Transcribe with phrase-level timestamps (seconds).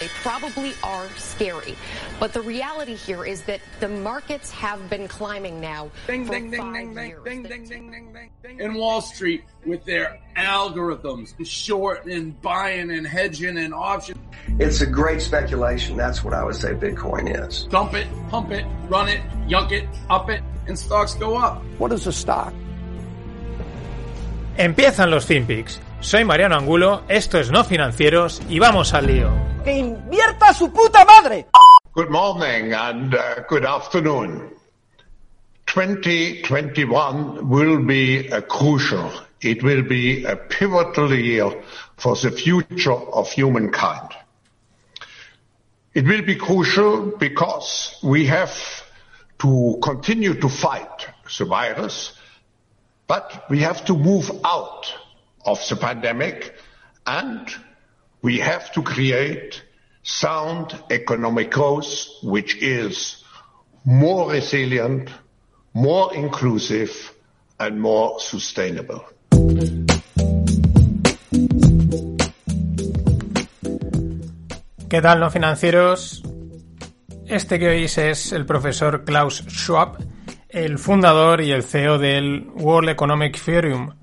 [0.00, 1.76] They probably are scary.
[2.18, 6.50] But the reality here is that the markets have been climbing now Ding, for ding,
[6.50, 7.24] ding, five ding, ding, years.
[7.24, 8.58] ding, ding, ding, ding, ding, ding.
[8.58, 14.18] In Wall Street with their algorithms, and short and buying and hedging and options.
[14.58, 15.96] It's a great speculation.
[15.96, 17.64] That's what I would say Bitcoin is.
[17.64, 21.62] Dump it, pump it, run it, yunk it, up it, and stocks go up.
[21.78, 22.52] What is a stock?
[24.58, 25.78] Empiezan los FinPix.
[26.02, 29.30] Soy Mariano Angulo, esto es No Financieros y vamos al lío.
[29.62, 31.46] ¡Que invierta su puta madre!
[31.94, 34.50] Good morning and uh, good afternoon.
[35.66, 41.62] 2021 will be a crucial, it will be a pivotal year
[41.96, 44.08] for the future of humankind.
[45.94, 48.52] It will be crucial because we have
[49.38, 51.06] to continue to fight
[51.38, 52.12] the virus,
[53.06, 54.92] but we have to move out
[55.44, 56.54] of the pandemic
[57.06, 57.48] and
[58.22, 59.62] we have to create
[60.02, 63.24] sound economic growth which is
[63.84, 65.10] more resilient,
[65.74, 67.12] more inclusive
[67.58, 69.04] and more sustainable.
[74.88, 76.22] ¿Qué tal, no financieros?
[77.26, 79.96] Este que oís es el profesor Klaus Schwab,
[80.50, 83.94] el fundador y el CEO del World Economic Forum.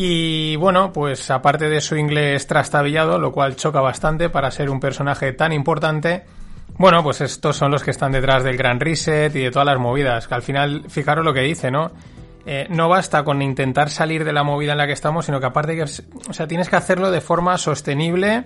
[0.00, 4.78] Y bueno, pues aparte de su inglés trastabillado, lo cual choca bastante para ser un
[4.78, 6.22] personaje tan importante,
[6.76, 9.80] bueno, pues estos son los que están detrás del Gran Reset y de todas las
[9.80, 11.90] movidas, que al final, fijaros lo que dice, ¿no?
[12.46, 15.46] Eh, no basta con intentar salir de la movida en la que estamos, sino que
[15.46, 18.44] aparte que, o sea, tienes que hacerlo de forma sostenible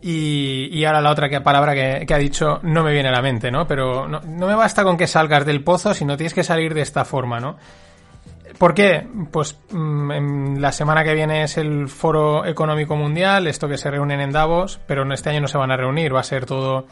[0.00, 3.20] y, ahora la otra que, palabra que, que ha dicho no me viene a la
[3.20, 3.66] mente, ¿no?
[3.66, 6.82] Pero no, no me basta con que salgas del pozo, sino tienes que salir de
[6.82, 7.56] esta forma, ¿no?
[8.56, 9.06] ¿Por qué?
[9.30, 13.90] Pues mm, en la semana que viene es el Foro Económico Mundial, esto que se
[13.90, 16.46] reúnen en Davos, pero en este año no se van a reunir, va a ser
[16.46, 16.86] todo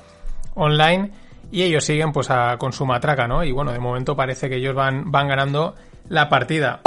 [0.54, 1.10] online
[1.50, 3.44] y ellos siguen pues a, con su matraca, ¿no?
[3.44, 5.74] Y bueno, de momento parece que ellos van, van ganando
[6.08, 6.80] la partida.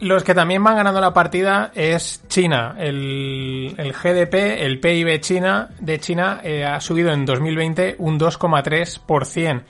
[0.00, 2.74] Los que también van ganando la partida es China.
[2.78, 9.62] El, el GDP, el PIB China, de China eh, ha subido en 2020 un 2,3%.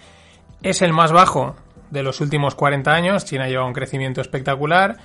[0.62, 1.56] Es el más bajo
[1.90, 3.24] de los últimos 40 años.
[3.24, 4.98] China lleva un crecimiento espectacular.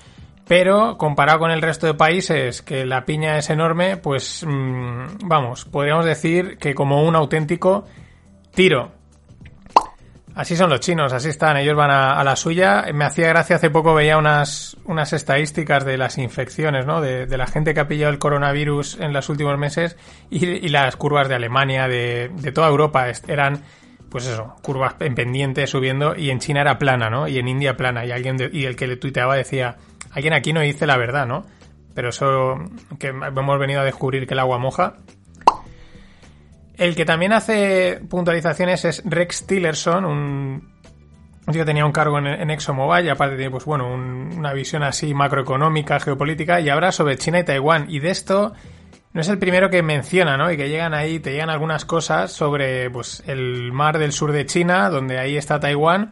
[0.50, 5.66] Pero comparado con el resto de países, que la piña es enorme, pues mmm, vamos,
[5.66, 7.86] podríamos decir que como un auténtico
[8.56, 8.92] tiro.
[10.34, 12.86] Así son los chinos, así están, ellos van a, la suya.
[12.96, 17.00] Me hacía gracia, hace poco veía unas, unas estadísticas de las infecciones, ¿no?
[17.00, 19.98] De, de, la gente que ha pillado el coronavirus en los últimos meses
[20.32, 23.62] y, y las curvas de Alemania, de, de toda Europa, eran
[24.10, 27.28] pues eso, curvas en pendiente subiendo y en China era plana, ¿no?
[27.28, 29.78] Y en India plana y alguien de, y el que le tuiteaba decía,
[30.12, 31.46] alguien aquí no dice la verdad, ¿no?
[31.94, 32.56] Pero eso
[32.98, 34.96] que hemos venido a descubrir que el agua moja.
[36.78, 40.70] El que también hace puntualizaciones es Rex Tillerson, un,
[41.52, 44.84] que tenía un cargo en, en ExxonMobil y aparte tiene, pues bueno, un, una visión
[44.84, 47.86] así macroeconómica, geopolítica y habla sobre China y Taiwán.
[47.90, 48.54] Y de esto
[49.12, 50.52] no es el primero que menciona, ¿no?
[50.52, 54.46] Y que llegan ahí, te llegan algunas cosas sobre pues el mar del sur de
[54.46, 56.12] China, donde ahí está Taiwán.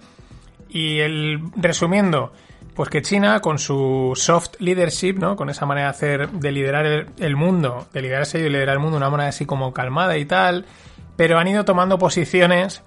[0.69, 2.34] Y el resumiendo,
[2.74, 5.36] pues que China, con su soft leadership, ¿no?
[5.36, 8.97] Con esa manera de hacer, de liderar el, mundo, de liderarse y liderar el mundo
[8.97, 10.66] una manera así como calmada y tal,
[11.16, 12.81] pero han ido tomando posiciones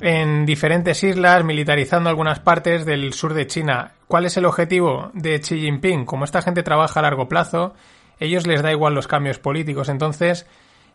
[0.00, 3.92] en diferentes islas, militarizando algunas partes del sur de China.
[4.08, 6.04] ¿Cuál es el objetivo de Xi Jinping?
[6.04, 7.74] Como esta gente trabaja a largo plazo,
[8.24, 10.46] ellos les da igual los cambios políticos, entonces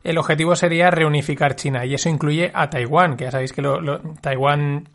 [0.03, 3.63] el objetivo sería reunificar China y eso incluye a Taiwán, que ya sabéis que
[4.21, 4.89] Taiwán,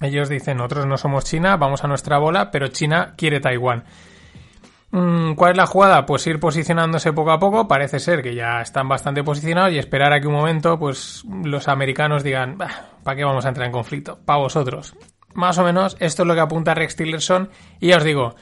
[0.00, 3.84] ellos dicen, nosotros no somos China, vamos a nuestra bola, pero China quiere Taiwán.
[4.92, 6.04] ¿Cuál es la jugada?
[6.04, 10.12] Pues ir posicionándose poco a poco, parece ser que ya están bastante posicionados y esperar
[10.12, 14.18] a que un momento pues los americanos digan, ¿para qué vamos a entrar en conflicto?
[14.22, 14.94] Para vosotros.
[15.32, 17.48] Más o menos esto es lo que apunta Rex Tillerson
[17.80, 18.34] y ya os digo,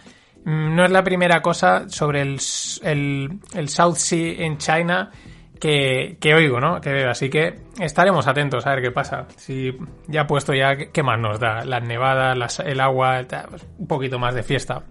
[0.45, 2.39] no es la primera cosa sobre el,
[2.83, 5.11] el, South Sea en China
[5.59, 6.81] que, que, oigo, ¿no?
[6.81, 7.11] Que veo.
[7.11, 9.27] Así que estaremos atentos a ver qué pasa.
[9.37, 9.77] Si
[10.09, 11.65] ya puesto ya, ¿qué más nos da?
[11.65, 14.83] Las nevadas, el agua, pues un poquito más de fiesta.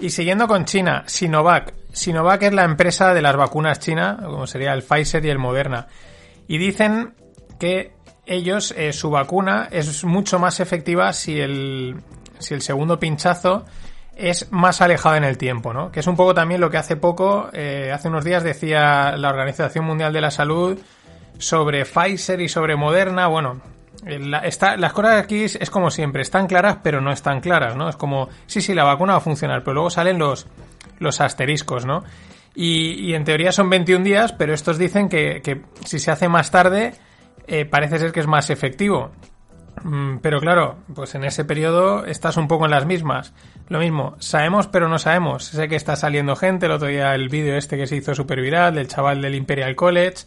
[0.00, 1.74] Y siguiendo con China, Sinovac.
[1.92, 5.86] Sinovac es la empresa de las vacunas china, como sería el Pfizer y el Moderna.
[6.46, 7.14] Y dicen
[7.58, 7.92] que
[8.26, 11.96] ellos, eh, su vacuna es mucho más efectiva si el,
[12.38, 13.64] si el segundo pinchazo
[14.18, 15.92] es más alejado en el tiempo, ¿no?
[15.92, 19.30] Que es un poco también lo que hace poco, eh, hace unos días decía la
[19.30, 20.76] Organización Mundial de la Salud
[21.38, 23.28] sobre Pfizer y sobre Moderna.
[23.28, 23.62] Bueno,
[24.42, 27.88] está, las cosas aquí es, como siempre, están claras pero no están claras, ¿no?
[27.88, 30.48] Es como, sí, sí, la vacuna va a funcionar, pero luego salen los,
[30.98, 32.02] los asteriscos, ¿no?
[32.56, 36.50] Y, en teoría son 21 días, pero estos dicen que, que si se hace más
[36.50, 36.92] tarde,
[37.46, 39.12] eh, parece ser que es más efectivo.
[39.84, 43.32] Mm, pero claro, pues en ese periodo estás un poco en las mismas.
[43.68, 45.44] Lo mismo, sabemos pero no sabemos.
[45.44, 48.40] Sé que está saliendo gente, el otro día el vídeo este que se hizo super
[48.40, 50.24] viral del chaval del Imperial College,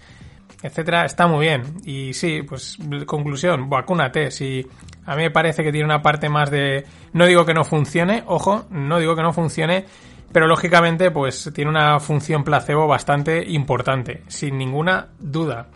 [0.62, 1.64] etcétera, está muy bien.
[1.86, 4.32] Y sí, pues conclusión, vacúnate.
[4.32, 4.66] Si
[5.06, 6.86] a mí me parece que tiene una parte más de...
[7.14, 9.86] No digo que no funcione, ojo, no digo que no funcione,
[10.32, 15.68] pero lógicamente pues tiene una función placebo bastante importante, sin ninguna duda.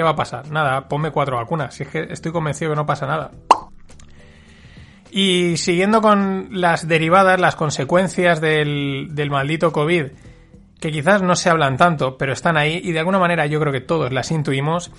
[0.00, 0.50] ¿Qué va a pasar?
[0.50, 1.74] Nada, ponme cuatro vacunas.
[1.74, 3.32] Si es que estoy convencido que no pasa nada.
[5.10, 10.06] Y siguiendo con las derivadas, las consecuencias del, del maldito COVID,
[10.80, 13.74] que quizás no se hablan tanto, pero están ahí y de alguna manera yo creo
[13.74, 14.90] que todos las intuimos,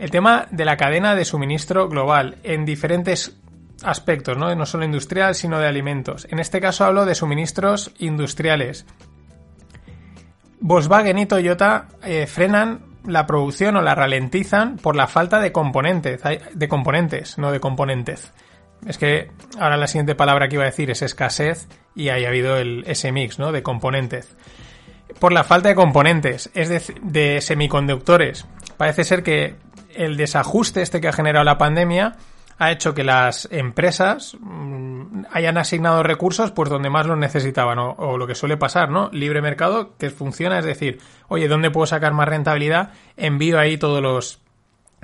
[0.00, 3.40] el tema de la cadena de suministro global en diferentes
[3.84, 4.52] aspectos, ¿no?
[4.52, 6.26] No solo industrial, sino de alimentos.
[6.28, 8.84] En este caso hablo de suministros industriales.
[10.58, 16.22] Volkswagen y Toyota eh, frenan la producción o la ralentizan por la falta de componentes,
[16.52, 18.32] de componentes, no de componentes.
[18.86, 22.28] Es que ahora la siguiente palabra que iba a decir es escasez y ahí ha
[22.28, 23.52] habido el, ese mix, ¿no?
[23.52, 24.36] De componentes.
[25.18, 28.46] Por la falta de componentes, es de, de semiconductores.
[28.76, 29.56] Parece ser que
[29.94, 32.16] el desajuste este que ha generado la pandemia
[32.58, 38.16] ha hecho que las empresas mm, hayan asignado recursos pues donde más los necesitaban o,
[38.16, 39.10] lo que suele pasar, ¿no?
[39.12, 40.98] Libre mercado que funciona, es decir,
[41.28, 42.92] oye, ¿dónde puedo sacar más rentabilidad?
[43.16, 44.40] Envío ahí todos los,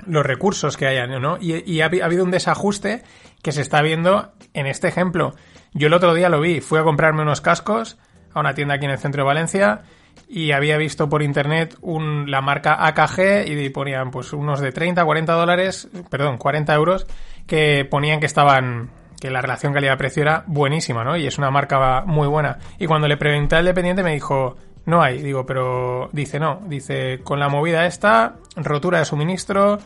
[0.05, 1.37] los recursos que hayan, ¿no?
[1.39, 3.03] Y, ha, habido un desajuste
[3.41, 5.35] que se está viendo en este ejemplo.
[5.73, 7.97] Yo el otro día lo vi, fui a comprarme unos cascos
[8.33, 9.81] a una tienda aquí en el centro de Valencia
[10.27, 15.03] y había visto por internet un, la marca AKG y ponían pues unos de 30,
[15.03, 17.07] 40 dólares, perdón, 40 euros
[17.47, 18.89] que ponían que estaban
[19.19, 21.15] que la relación calidad-precio era buenísima, ¿no?
[21.15, 22.57] Y es una marca muy buena.
[22.79, 25.21] Y cuando le pregunté al dependiente me dijo, no hay.
[25.21, 26.61] Digo, pero dice no.
[26.65, 29.77] Dice, con la movida esta, rotura de suministro,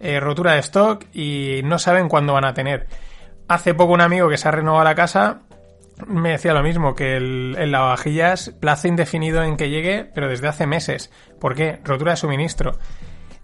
[0.00, 2.86] eh, rotura de stock y no saben cuándo van a tener.
[3.46, 5.42] Hace poco un amigo que se ha renovado la casa
[6.06, 10.48] me decía lo mismo, que el, el lavavajillas plazo indefinido en que llegue, pero desde
[10.48, 11.10] hace meses.
[11.40, 11.80] ¿Por qué?
[11.84, 12.78] Rotura de suministro.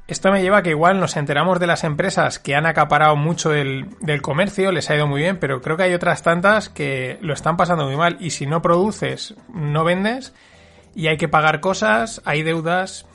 [0.07, 3.49] Esto me lleva a que igual nos enteramos de las empresas que han acaparado mucho
[3.49, 3.89] del,
[4.21, 7.57] comercio, les ha ido muy bien, pero creo que hay otras tantas que lo están
[7.57, 10.35] pasando muy mal y si no produces, no vendes
[10.95, 13.07] y hay que pagar cosas, hay deudas,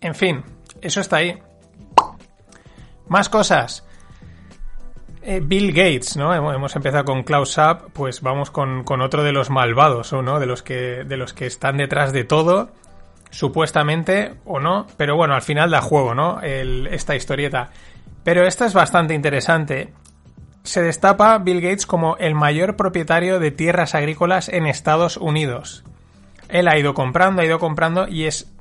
[0.00, 0.44] en fin,
[0.80, 1.40] eso está ahí.
[3.08, 3.84] Más cosas.
[5.22, 6.34] Eh, Bill Gates, ¿no?
[6.34, 10.38] Hemos empezado con Klaus Schwab, pues vamos con, con otro de los malvados, ¿no?
[10.38, 12.70] De los que, de los que están detrás de todo
[13.32, 16.40] supuestamente o no, pero bueno, al final da juego, ¿no?
[16.42, 17.70] esta historieta.
[18.22, 19.92] Pero esta es bastante interesante.
[20.62, 25.82] Se destapa Bill Gates como el mayor propietario de tierras agrícolas en Estados Unidos.
[26.48, 28.52] Él ha ido comprando, ha ido comprando y es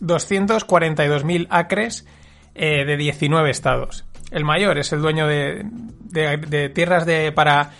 [0.00, 2.06] 242.000 acres
[2.54, 4.04] eh, de 19 estados.
[4.30, 7.70] El mayor es el dueño de, de, tierras de, para,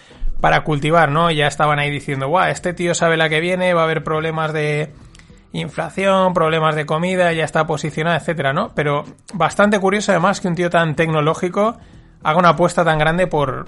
[0.41, 1.31] para cultivar, ¿no?
[1.31, 4.53] Ya estaban ahí diciendo, guau, este tío sabe la que viene, va a haber problemas
[4.53, 4.93] de,
[5.53, 8.73] inflación, problemas de comida, ya está posicionada, etcétera, ¿no?
[8.75, 9.05] Pero
[9.35, 11.77] bastante curioso además que un tío tan tecnológico
[12.23, 13.67] haga una apuesta tan grande por,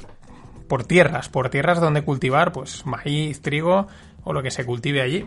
[0.69, 3.87] por tierras, por tierras donde cultivar, pues maíz, trigo
[4.25, 5.27] o lo que se cultive allí.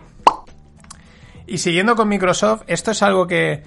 [1.46, 3.64] Y siguiendo con Microsoft, esto es algo que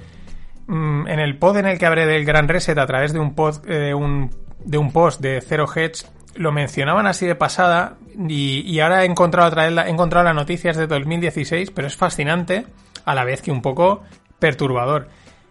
[0.66, 3.34] mm, en el pod en el que hablé del Gran Reset a través de un,
[3.34, 4.30] pod, eh, un,
[4.64, 6.04] de un post de Zero Hedge
[6.34, 10.76] lo mencionaban así de pasada y, ahora he encontrado otra vez he encontrado las noticias
[10.76, 12.66] de 2016, pero es fascinante
[13.04, 14.02] a la vez que un poco
[14.38, 15.08] perturbador.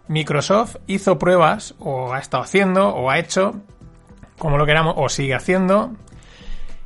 [0.08, 3.60] Microsoft hizo pruebas, o ha estado haciendo, o ha hecho,
[4.38, 5.92] como lo queramos, o sigue haciendo,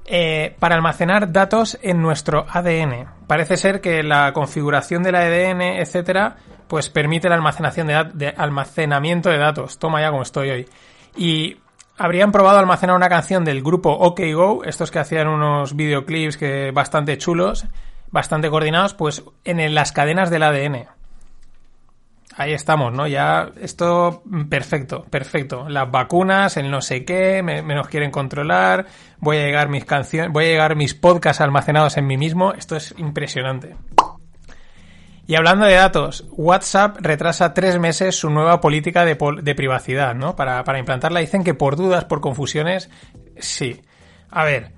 [0.04, 3.06] eh, para almacenar datos en nuestro ADN.
[3.26, 6.36] Parece ser que la configuración del ADN, etcétera,
[6.68, 9.78] pues permite la almacenación de, de, almacenamiento de datos.
[9.78, 10.68] Toma ya como estoy hoy.
[11.16, 11.56] Y
[11.96, 16.70] habrían probado almacenar una canción del grupo OK Go, estos que hacían unos videoclips que
[16.72, 17.66] bastante chulos,
[18.10, 20.86] bastante coordinados, pues en las cadenas del ADN.
[22.36, 23.06] ahí estamos, ¿no?
[23.06, 25.68] Ya esto perfecto, perfecto.
[25.68, 28.86] Las vacunas, el no sé qué, me, quieren controlar,
[29.18, 32.52] voy a llegar mis canciones, voy a llegar mis podcasts almacenados en mí mismo.
[32.52, 33.76] Esto es impresionante.
[35.26, 40.36] Y hablando de datos, WhatsApp retrasa tres meses su nueva política de, privacidad, ¿no?
[40.36, 42.90] Para, para implantarla dicen que por dudas, por confusiones,
[43.38, 43.80] sí.
[44.30, 44.72] A ver,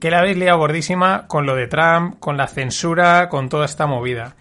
[0.00, 3.86] que la habéis liado gordísima con lo de Trump, con la censura, con toda esta
[3.86, 4.36] movida.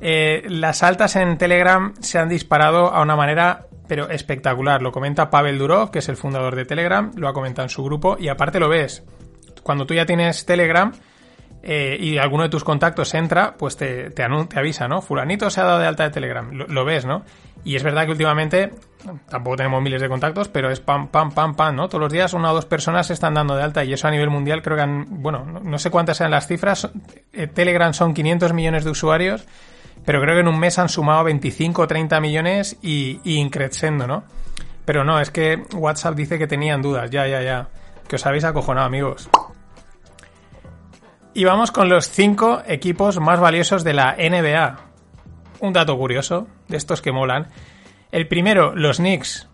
[0.00, 4.82] Eh, las altas en Telegram se han disparado a una manera pero espectacular.
[4.82, 7.84] Lo comenta Pavel Durov, que es el fundador de Telegram, lo ha comentado en su
[7.84, 9.04] grupo y aparte lo ves.
[9.62, 10.92] Cuando tú ya tienes Telegram
[11.66, 15.00] eh, y alguno de tus contactos entra, pues te, te, avisa, ¿no?
[15.00, 17.22] Fulanito se ha dado de alta de Telegram, lo, ves, ¿no?
[17.64, 18.70] Y es verdad que últimamente,
[19.30, 21.88] tampoco tenemos miles de contactos, pero es pam, pam, pam, pam, ¿no?
[21.88, 24.10] Todos los días una o dos personas se están dando de alta y eso a
[24.10, 26.90] nivel mundial creo que han, bueno, no, sé cuántas sean las cifras,
[27.32, 29.46] eh, Telegram son 500 millones de usuarios
[30.04, 34.06] pero creo que en un mes han sumado 25 o 30 millones y, y increciendo,
[34.06, 34.24] ¿no?
[34.84, 37.68] Pero no, es que WhatsApp dice que tenían dudas, ya, ya, ya.
[38.06, 39.30] Que os habéis acojonado, amigos.
[41.34, 44.78] Y vamos con los 5 equipos más valiosos de la NBA.
[45.58, 47.48] Un dato curioso, de estos que molan.
[48.12, 49.48] El primero, los Knicks.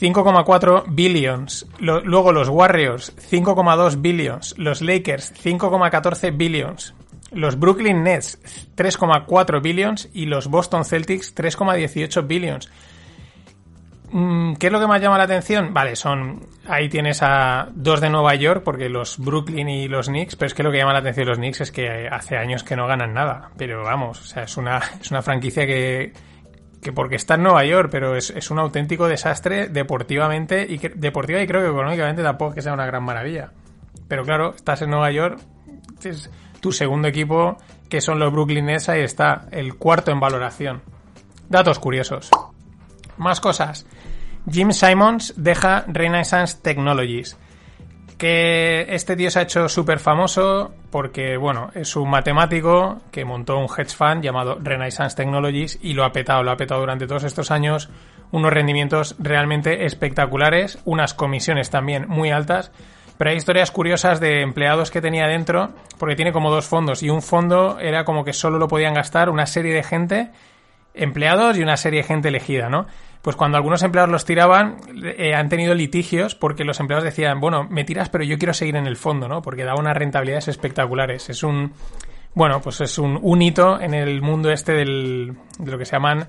[0.00, 1.66] 5,4 billions.
[1.78, 4.54] luego los Warriors, 5,2 billions.
[4.56, 6.94] Los Lakers, 5,14 billions
[7.32, 8.38] los Brooklyn Nets
[8.76, 12.70] 3,4 billions y los Boston Celtics 3,18 billions.
[14.12, 15.72] Mm, ¿Qué es lo que más llama la atención?
[15.72, 16.46] Vale, son.
[16.66, 20.54] Ahí tienes a dos de Nueva York, porque los Brooklyn y los Knicks, pero es
[20.54, 22.86] que lo que llama la atención de los Knicks es que hace años que no
[22.86, 23.50] ganan nada.
[23.56, 26.12] Pero vamos, o sea, es una, es una franquicia que,
[26.82, 31.40] que porque está en Nueva York, pero es, es un auténtico desastre deportivamente y deportiva
[31.40, 33.52] y creo que económicamente tampoco que sea una gran maravilla.
[34.08, 35.38] Pero claro, estás en Nueva York,
[36.60, 40.82] tu segundo equipo, que son los Brooklyn Nets, ahí está, el cuarto en valoración.
[41.48, 42.30] Datos curiosos.
[43.16, 43.86] Más cosas.
[44.50, 47.36] Jim Simons deja Renaissance Technologies.
[48.18, 53.58] Que este tío se ha hecho súper famoso porque, bueno, es un matemático que montó
[53.58, 57.24] un hedge fund llamado Renaissance Technologies y lo ha petado, lo ha petado durante todos
[57.24, 57.88] estos años.
[58.30, 62.70] Unos rendimientos realmente espectaculares, unas comisiones también muy altas
[63.20, 67.10] pero hay historias curiosas de empleados que tenía dentro, porque tiene como dos fondos, y
[67.10, 70.30] un fondo era como que solo lo podían gastar una serie de gente,
[70.94, 72.86] empleados y una serie de gente elegida, ¿no?
[73.22, 77.66] Pues cuando algunos empleados los tiraban, eh, han tenido litigios porque los empleados decían, bueno,
[77.68, 79.42] me tiras, pero yo quiero seguir en el fondo, ¿no?
[79.42, 81.28] Porque da unas rentabilidades espectaculares.
[81.28, 81.72] Es un,
[82.34, 85.92] bueno, pues es un, un hito en el mundo este del, de lo que se
[85.92, 86.28] llaman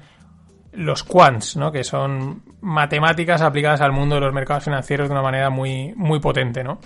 [0.74, 1.72] los quants, ¿no?
[1.72, 6.20] que son matemáticas aplicadas al mundo de los mercados financieros de una manera muy, muy
[6.20, 6.64] potente.
[6.64, 6.80] ¿no?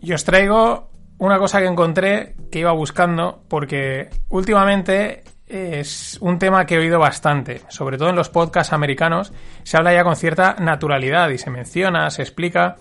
[0.00, 6.66] Y os traigo una cosa que encontré que iba buscando porque últimamente es un tema
[6.66, 9.32] que he oído bastante, sobre todo en los podcasts americanos,
[9.62, 12.76] se habla ya con cierta naturalidad y se menciona, se explica.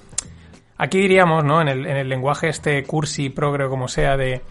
[0.77, 1.61] Aquí diríamos, ¿no?
[1.61, 4.41] En el, en el lenguaje este cursi, progre, como sea, de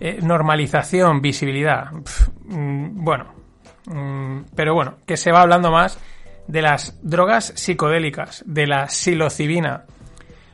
[0.00, 1.90] eh, normalización, visibilidad.
[2.46, 3.36] Mm, bueno,
[3.86, 5.98] Mm, pero bueno, que se va hablando más
[6.48, 9.84] de las drogas psicodélicas, de la psilocibina.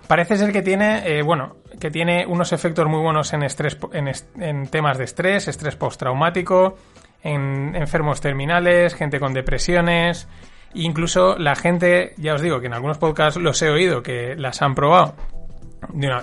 [0.07, 4.67] Parece ser que tiene, eh, bueno, que tiene unos efectos muy buenos en, estrés, en,
[4.69, 6.77] temas de estrés, estrés postraumático,
[7.23, 10.29] en enfermos terminales, gente con depresiones,
[10.75, 14.63] incluso la gente, ya os digo que en algunos podcasts los he oído que las
[14.63, 15.15] han probado,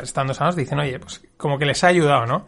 [0.01, 2.45] estando sanos, dicen, oye, pues como que les ha ayudado, ¿no?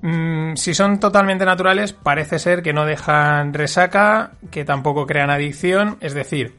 [0.00, 5.98] Mm, si son totalmente naturales, parece ser que no dejan resaca, que tampoco crean adicción,
[6.00, 6.56] es decir,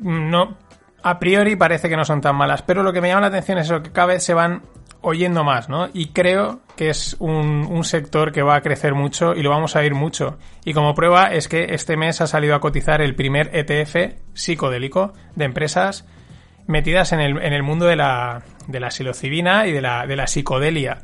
[0.00, 0.56] no,
[1.02, 3.58] a priori parece que no son tan malas, pero lo que me llama la atención
[3.58, 4.62] es que cada vez se van
[5.02, 5.88] oyendo más, ¿no?
[5.92, 9.76] Y creo que es un, un, sector que va a crecer mucho y lo vamos
[9.76, 10.38] a ir mucho.
[10.64, 15.12] Y como prueba es que este mes ha salido a cotizar el primer ETF psicodélico
[15.36, 16.06] de empresas
[16.66, 20.16] metidas en el, en el mundo de la, de la psilocibina y de la, de
[20.16, 21.02] la psicodelia.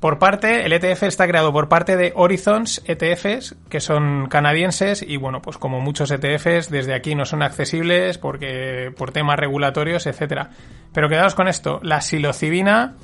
[0.00, 5.16] Por parte, el ETF está creado por parte de Horizons ETFs, que son canadienses, y
[5.16, 10.50] bueno, pues como muchos ETFs, desde aquí no son accesibles porque por temas regulatorios, etcétera.
[10.92, 12.94] Pero quedaos con esto, la psilocibina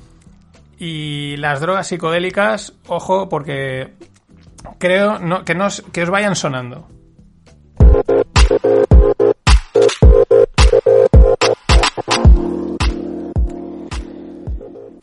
[0.85, 3.93] y las drogas psicodélicas, ojo, porque
[4.79, 6.89] creo que, nos, que os vayan sonando.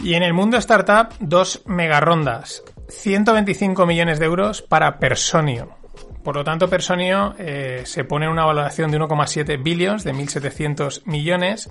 [0.04, 2.62] Y en el mundo startup, dos mega rondas.
[2.90, 5.78] 125 millones de euros para Personio.
[6.26, 11.70] Por lo tanto, Personio eh, se pone una valoración de 1,7 billions, de 1.700 millones.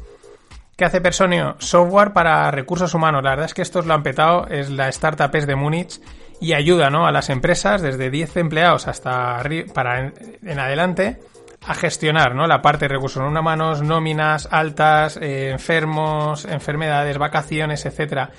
[0.78, 1.56] ¿Qué hace Personio?
[1.58, 3.24] Software para recursos humanos.
[3.24, 6.00] La verdad es que estos lo han petado, es la startup es de Múnich
[6.40, 7.04] y ayuda ¿no?
[7.04, 9.42] a las empresas desde 10 empleados hasta
[9.74, 11.18] para en, adelante
[11.66, 12.46] a gestionar ¿no?
[12.46, 18.30] la parte de recursos humanos, nóminas, altas, eh, enfermos, enfermedades, vacaciones, etcétera.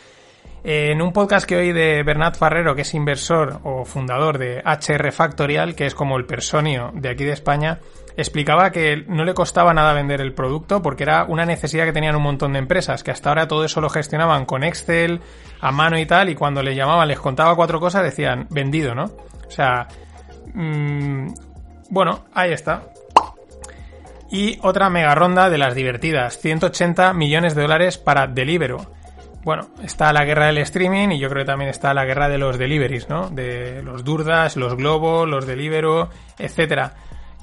[0.63, 5.11] En un podcast que oí de Bernat Farrero, que es inversor o fundador de HR
[5.11, 7.79] Factorial, que es como el personio de aquí de España,
[8.21, 12.15] explicaba que no le costaba nada vender el producto porque era una necesidad que tenían
[12.15, 15.21] un montón de empresas, que hasta ahora todo eso lo gestionaban con Excel,
[15.61, 19.05] a mano y tal, y cuando le llamaban, les contaba cuatro cosas, decían vendido, ¿no?
[19.05, 19.87] O sea,
[20.53, 21.27] mmm,
[21.89, 22.83] bueno, ahí está.
[24.31, 28.85] Y otra mega ronda de las divertidas, 180 millones de dólares para Deliveroo.
[29.43, 32.37] Bueno, está la guerra del streaming y yo creo que también está la guerra de
[32.37, 33.29] los deliveries, ¿no?
[33.29, 36.93] De los Durdas, los Globo, los Deliveroo, etcétera.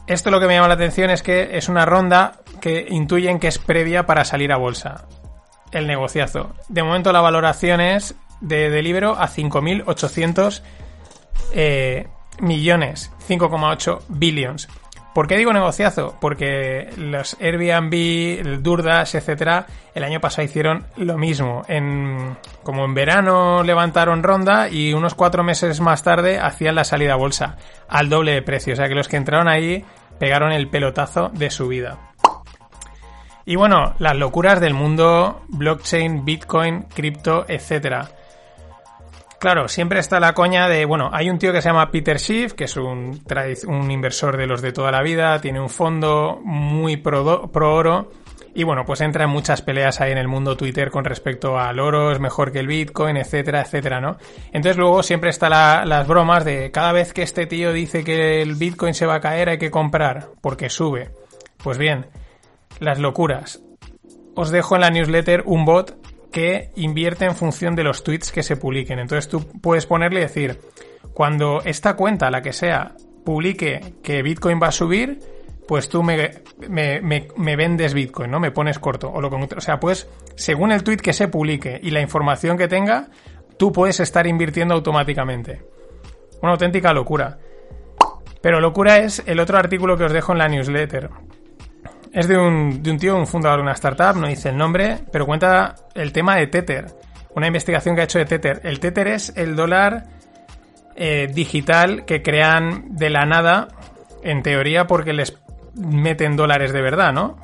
[0.06, 3.48] Esto lo que me llama la atención es que es una ronda que intuyen que
[3.48, 5.06] es previa para salir a bolsa.
[5.72, 6.54] El negociazo.
[6.68, 10.62] De momento la valoración es de Deliveroo a 5.800
[11.52, 12.06] eh,
[12.40, 14.68] millones, 5,8 billions.
[15.16, 16.14] ¿Por qué digo negociazo?
[16.20, 17.94] Porque los Airbnb,
[18.38, 21.62] el Durdas, etcétera, el año pasado hicieron lo mismo.
[21.68, 27.14] En, como en verano levantaron ronda y unos cuatro meses más tarde hacían la salida
[27.14, 27.56] a bolsa
[27.88, 28.75] al doble de precio.
[28.75, 29.87] O sea que los que entraron ahí
[30.18, 32.12] pegaron el pelotazo de su vida.
[33.46, 38.11] Y bueno, las locuras del mundo blockchain, bitcoin, cripto, etcétera.
[39.38, 42.55] Claro, siempre está la coña de, bueno, hay un tío que se llama Peter Schiff,
[42.55, 43.21] que es un,
[43.66, 48.11] un inversor de los de toda la vida, tiene un fondo muy pro, oro,
[48.55, 51.78] y bueno, pues entra en muchas peleas ahí en el mundo Twitter con respecto al
[51.78, 54.16] oro, es mejor que el Bitcoin, etcétera, etcétera, ¿no?
[54.52, 55.50] Entonces luego siempre está
[55.85, 59.21] las bromas de cada vez que este tío dice que el Bitcoin se va a
[59.21, 61.11] caer hay que comprar, porque sube.
[61.62, 62.07] Pues bien,
[62.81, 63.61] las locuras.
[64.35, 68.42] Os dejo en la newsletter un bot que invierte en función de los tweets que
[68.42, 68.99] se publiquen.
[68.99, 70.59] Entonces tú puedes ponerle y decir,
[71.14, 75.18] cuando esta cuenta, la que sea, publique que Bitcoin va a subir,
[75.66, 78.38] pues tú me, me, vendes Bitcoin, ¿no?
[78.38, 79.11] Me pones corto.
[79.11, 82.68] O, lo, o sea, pues según el tweet que se publique y la información que
[82.68, 83.09] tenga,
[83.56, 85.62] tú puedes estar invirtiendo automáticamente.
[86.40, 87.38] Una auténtica locura.
[88.40, 91.11] Pero locura es el otro artículo que os dejo en la newsletter.
[92.16, 95.00] Es de un, de un tío, un fundador de una startup, no dice el nombre,
[95.12, 96.87] pero cuenta el tema de Tether.
[97.35, 98.62] Una investigación que ha hecho de Tether.
[98.64, 100.07] El Tether es el dólar
[100.94, 103.68] eh, digital que crean de la nada,
[104.22, 105.37] en teoría, porque les
[105.74, 107.37] meten dólares de verdad, ¿no?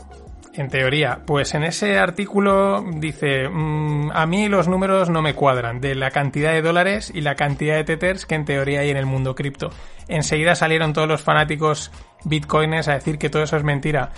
[0.55, 1.21] En teoría.
[1.27, 6.11] Pues en ese artículo dice, mm, a mí los números no me cuadran de la
[6.11, 9.35] cantidad de dólares y la cantidad de tethers que en teoría hay en el mundo
[9.35, 9.69] cripto.
[10.09, 11.93] Enseguida salieron todos los fanáticos
[12.25, 14.13] bitcoiners a decir que todo eso es mentira.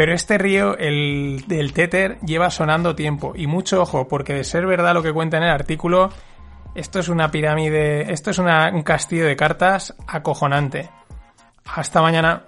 [0.00, 3.34] Pero este río, el del Tether, lleva sonando tiempo.
[3.36, 6.08] Y mucho ojo, porque de ser verdad lo que cuenta en el artículo,
[6.74, 10.88] esto es una pirámide, esto es un castillo de cartas acojonante.
[11.66, 12.44] Hasta mañana.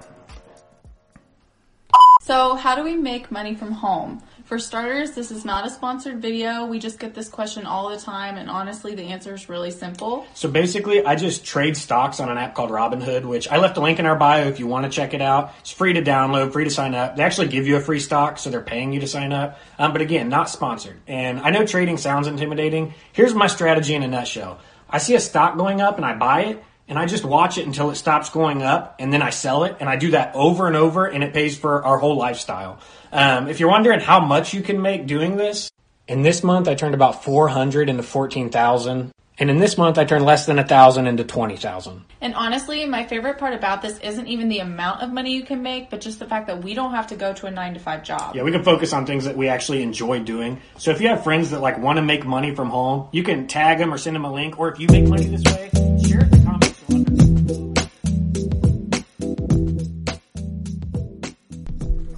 [2.22, 4.22] So, how do we make money from home?
[4.52, 6.66] For starters, this is not a sponsored video.
[6.66, 10.26] We just get this question all the time, and honestly, the answer is really simple.
[10.34, 13.80] So basically, I just trade stocks on an app called Robinhood, which I left a
[13.80, 15.54] link in our bio if you want to check it out.
[15.60, 17.16] It's free to download, free to sign up.
[17.16, 19.58] They actually give you a free stock, so they're paying you to sign up.
[19.78, 21.00] Um, but again, not sponsored.
[21.06, 22.92] And I know trading sounds intimidating.
[23.14, 24.60] Here's my strategy in a nutshell.
[24.90, 27.66] I see a stock going up and I buy it and I just watch it
[27.66, 30.66] until it stops going up and then I sell it and I do that over
[30.66, 32.78] and over and it pays for our whole lifestyle.
[33.12, 35.70] Um, if you're wondering how much you can make doing this,
[36.08, 39.12] in this month I turned about 400 into 14,000.
[39.38, 42.04] And in this month, I turned less than a thousand into twenty thousand.
[42.20, 45.62] And honestly, my favorite part about this isn't even the amount of money you can
[45.62, 47.80] make, but just the fact that we don't have to go to a nine to
[47.80, 48.36] five job.
[48.36, 50.60] Yeah, we can focus on things that we actually enjoy doing.
[50.76, 53.46] So if you have friends that like want to make money from home, you can
[53.46, 54.58] tag them or send them a link.
[54.58, 55.70] Or if you make money this way,
[56.06, 56.71] share it in the comments.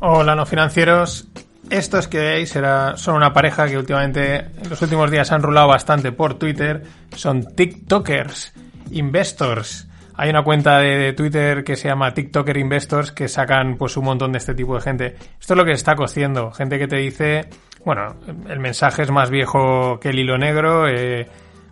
[0.06, 1.28] Hola, no financieros.
[1.70, 2.52] Estos que veis
[2.96, 6.82] son una pareja que últimamente, en los últimos días, han rulado bastante por Twitter.
[7.16, 8.52] Son TikTokers,
[8.90, 9.88] Investors.
[10.16, 14.32] Hay una cuenta de, Twitter que se llama TikToker Investors que sacan pues un montón
[14.32, 15.16] de este tipo de gente.
[15.40, 16.50] Esto es lo que está cociendo.
[16.50, 17.48] Gente que te dice,
[17.82, 21.26] bueno, el mensaje es más viejo que el hilo negro, eh,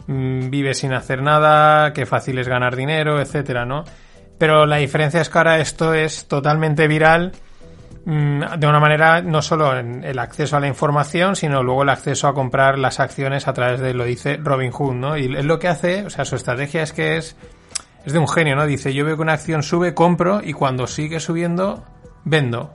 [0.07, 3.85] mm, vive sin hacer nada, qué fácil es ganar dinero, etcétera, ¿no?
[4.39, 7.33] Pero la diferencia es que ahora esto es totalmente viral
[8.05, 12.27] de una manera no solo en el acceso a la información, sino luego el acceso
[12.27, 15.17] a comprar las acciones a través de lo dice Robin Hood, ¿no?
[15.17, 17.37] Y es lo que hace, o sea, su estrategia es que es,
[18.05, 18.67] es de un genio, ¿no?
[18.67, 21.85] Dice, yo veo que una acción sube, compro y cuando sigue subiendo,
[22.25, 22.75] vendo.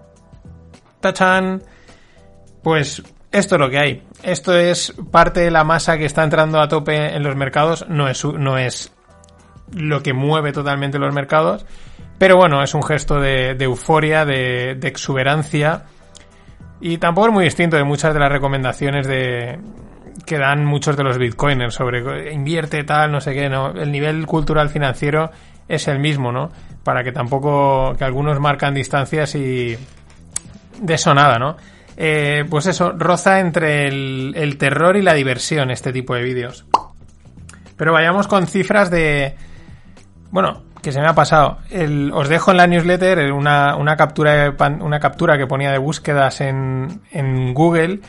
[1.02, 1.62] ¡Tachan!
[2.63, 4.08] Pues esto es lo que hay.
[4.24, 7.86] Esto es parte de la masa que está entrando a tope en los mercados.
[7.90, 8.94] No es, no es
[9.74, 11.66] lo que mueve totalmente los mercados.
[12.17, 15.84] Pero bueno, es un gesto de, euforia, de, exuberancia.
[16.82, 19.60] Y tampoco es muy distinto de muchas de las recomendaciones de
[20.25, 23.71] que dan muchos de los bitcoiners sobre invierte tal, no sé qué, no.
[23.71, 25.32] El nivel cultural financiero
[25.67, 26.51] es el mismo, ¿no?
[26.84, 29.77] Para que tampoco, que algunos marcan distancias y
[30.82, 31.56] de eso nada, ¿no?
[31.97, 36.65] Eh, pues eso, roza entre el terror y la diversión este tipo de vídeos.
[37.77, 39.36] Pero vayamos con cifras de...
[40.32, 41.58] Bueno, que se me ha pasado.
[42.13, 47.02] os dejo en la newsletter una, una, captura, una captura que ponía de búsquedas en,
[47.12, 48.00] en Google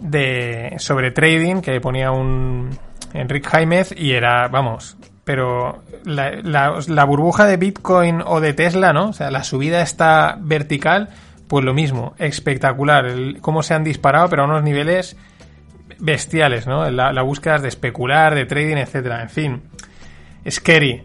[0.00, 2.70] de, sobre trading, que ponía un
[3.12, 9.10] Enrique Jaimez y era, vamos, pero la, la, burbuja de Bitcoin o de Tesla, ¿no?
[9.10, 11.10] O sea, la subida está vertical,
[11.46, 13.04] pues lo mismo, espectacular,
[13.42, 15.14] cómo se han disparado, pero a unos niveles
[15.98, 16.90] bestiales, ¿no?
[16.90, 19.62] La, la búsqueda de especular, de trading, etcétera, en fin,
[20.48, 21.04] scary.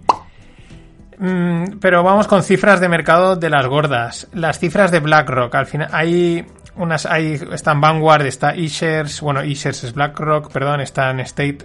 [1.17, 4.27] Mm, pero vamos con cifras de mercado de las gordas.
[4.33, 5.53] Las cifras de BlackRock.
[5.55, 6.45] Al final hay
[6.75, 11.59] unas, hay, están Vanguard, está eShares, bueno, eShares es BlackRock, perdón, están State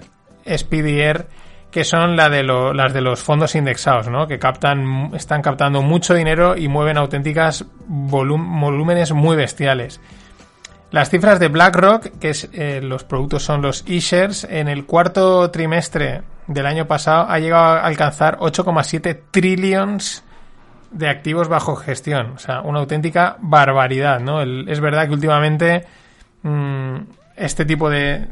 [0.44, 1.26] SPDR,
[1.70, 4.26] que son las de los fondos indexados, ¿no?
[4.26, 10.00] Que captan, están captando mucho dinero y mueven auténticas volúmenes muy bestiales.
[10.90, 15.50] Las cifras de BlackRock, que es, eh, los productos son los eShares, en el cuarto
[15.50, 20.24] trimestre del año pasado ha llegado a alcanzar 8,7 trillions
[20.90, 22.32] de activos bajo gestión.
[22.34, 24.40] O sea, una auténtica barbaridad, ¿no?
[24.42, 25.84] es verdad que últimamente
[26.42, 26.96] mm,
[27.36, 28.26] este tipo de,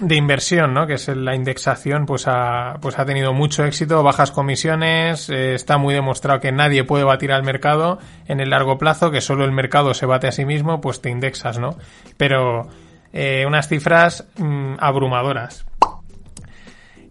[0.00, 0.86] de inversión, ¿no?
[0.86, 5.78] Que es la indexación, pues ha, pues ha tenido mucho éxito, bajas comisiones, eh, está
[5.78, 9.52] muy demostrado que nadie puede batir al mercado en el largo plazo, que solo el
[9.52, 11.76] mercado se bate a sí mismo, pues te indexas, ¿no?
[12.16, 12.68] Pero
[13.12, 15.64] eh, unas cifras mm, abrumadoras.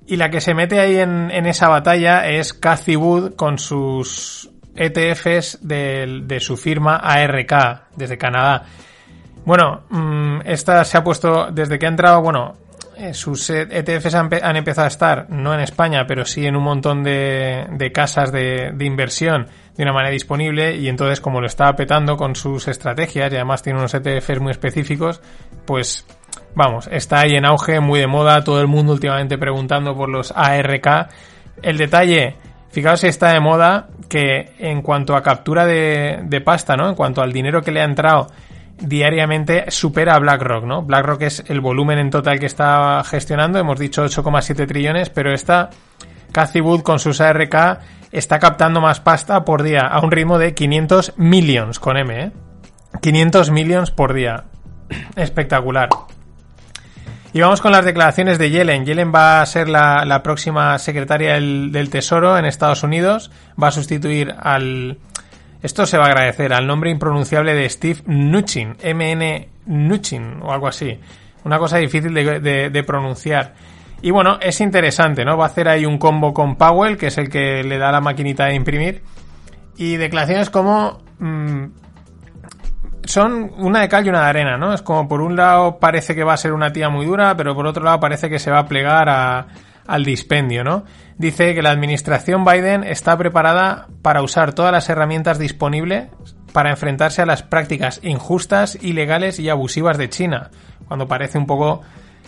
[0.06, 5.60] Y la que se mete ahí en, esa batalla es Cathy Wood con sus ETFs
[5.62, 8.66] de, su firma ARK desde Canadá.
[9.46, 12.56] Bueno, mm, esta se ha puesto desde que ha entrado, bueno,
[13.14, 17.68] sus ETFs han, empezado a estar, no en España, pero sí en un montón de,
[17.72, 22.18] de casas de, de, inversión de una manera disponible y entonces como lo estaba petando
[22.18, 25.22] con sus estrategias y además tiene unos ETFs muy específicos,
[25.66, 26.06] pues
[26.56, 30.32] vamos, está ahí en auge, muy de moda, todo el mundo últimamente preguntando por los
[30.36, 31.10] ARK.
[31.62, 32.36] El detalle,
[32.70, 36.90] fijaos si está de moda, que en cuanto a captura de, pasta, ¿no?
[36.90, 38.28] En cuanto al dinero que le ha entrado
[38.80, 40.82] diariamente supera a BlackRock, ¿no?
[40.84, 45.70] BlackRock es el volumen en total que está gestionando, hemos dicho 8,7 trillones, pero esta
[46.32, 47.80] Cathy con sus ARK
[48.12, 52.32] está captando más pasta por día a un ritmo de 500 millions con M, ¿eh?
[53.02, 54.46] 500 millions por día.
[55.16, 55.90] Espectacular.
[57.34, 58.86] Y vamos con las declaraciones de Yellen.
[58.86, 63.32] Yellen va a ser la, próxima secretaria del, Tesoro en Estados Unidos.
[63.62, 65.00] Va a sustituir al...
[65.64, 68.76] Esto se va a agradecer al nombre impronunciable de Steve Mnuchin.
[68.82, 71.00] M-N Mnuchin o algo así.
[71.46, 73.54] Una cosa difícil de, pronunciar.
[74.02, 75.38] Y bueno, es interesante, ¿no?
[75.38, 78.02] Va a hacer ahí un combo con Powell, que es el que le da la
[78.02, 79.04] maquinita de imprimir.
[79.78, 81.02] Y declaraciones como...
[81.20, 81.68] Mm,
[83.06, 84.74] son una de cal y una de arena, ¿no?
[84.74, 87.56] Es como por un lado parece que va a ser una tía muy dura, pero
[87.56, 89.48] por otro lado parece que se va a plegar
[89.86, 90.84] al dispendio, ¿no?
[91.18, 96.08] Dice que la administración Biden está preparada para usar todas las herramientas disponibles
[96.54, 100.52] para enfrentarse a las prácticas injustas, ilegales y abusivas de China,
[100.88, 101.82] cuando parece un poco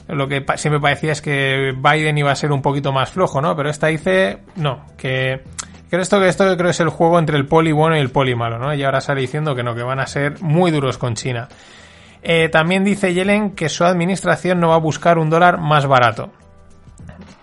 [0.08, 3.56] lo que siempre parecía es que Biden iba a ser un poquito más flojo, ¿no?
[3.56, 5.42] Pero esta dice no, que
[5.90, 8.36] Creo esto que esto creo es el juego entre el poli bueno y el poli
[8.36, 8.74] malo, ¿no?
[8.74, 11.48] Y ahora sale diciendo que no, que van a ser muy duros con China.
[12.24, 16.32] Eh, también dice Yellen que su administración no va a buscar un dólar más barato.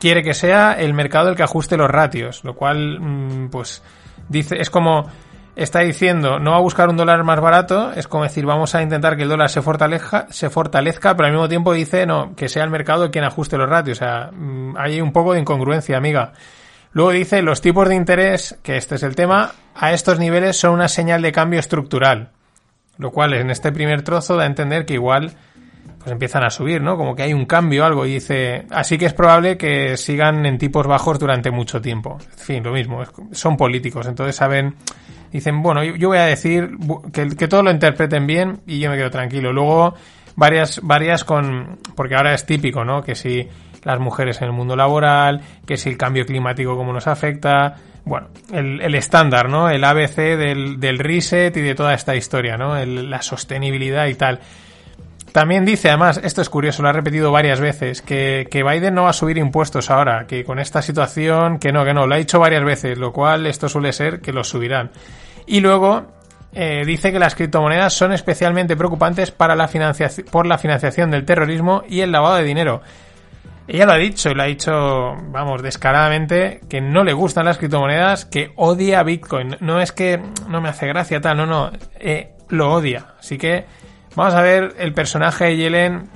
[0.03, 3.85] Quiere que sea el mercado el que ajuste los ratios, lo cual, mm, pues,
[4.29, 5.09] dice, es como,
[5.55, 8.83] está diciendo, no va a buscar un dólar más barato, es como decir, vamos a
[8.83, 12.49] intentar que el dólar se fortalezca, se fortalezca, pero al mismo tiempo dice, no, que
[12.49, 13.99] sea el mercado quien ajuste los ratios.
[13.99, 16.33] O sea, mm, hay un poco de incongruencia, amiga.
[16.91, 20.73] Luego dice, los tipos de interés, que este es el tema, a estos niveles son
[20.73, 22.31] una señal de cambio estructural.
[22.99, 25.37] Lo cual en este primer trozo da a entender que igual
[26.03, 26.97] pues empiezan a subir, ¿no?
[26.97, 30.59] Como que hay un cambio, algo, y dice, así que es probable que sigan en
[30.59, 32.19] tipos bajos durante mucho tiempo.
[32.21, 34.75] En fin, lo mismo, son políticos, entonces saben,
[35.31, 36.71] dicen, bueno, yo, voy a decir
[37.13, 39.53] que, que todo lo interpreten bien y yo me quedo tranquilo.
[39.53, 39.95] Luego,
[40.35, 43.03] varias, varias con, porque ahora es típico, ¿no?
[43.03, 43.49] Que si
[43.85, 48.29] las mujeres en el mundo laboral, que si el cambio climático cómo nos afecta, bueno,
[48.53, 49.71] el, estándar, ¿no?
[49.71, 52.75] El ABC del, del, reset y de toda esta historia, ¿no?
[52.85, 54.41] la sostenibilidad y tal.
[55.33, 59.05] También dice, además, esto es curioso, lo ha repetido varias veces, que, que, Biden no
[59.05, 62.19] va a subir impuestos ahora, que con esta situación, que no, que no, lo ha
[62.19, 64.91] dicho varias veces, lo cual esto suele ser que los subirán.
[65.47, 66.07] Y luego
[66.53, 69.71] eh, dice que las criptomonedas son especialmente preocupantes para la
[70.31, 72.83] por la financiación del terrorismo y el lavado de dinero.
[73.67, 74.73] Ella lo ha dicho, y lo ha dicho,
[75.29, 79.57] vamos, descaradamente, que no le gustan las criptomonedas, que odia Bitcoin.
[79.61, 83.15] No es que no me hace gracia, tal, no, no, eh, lo odia.
[83.19, 83.65] Así que
[84.15, 86.11] vamos a ver el personaje de Yellen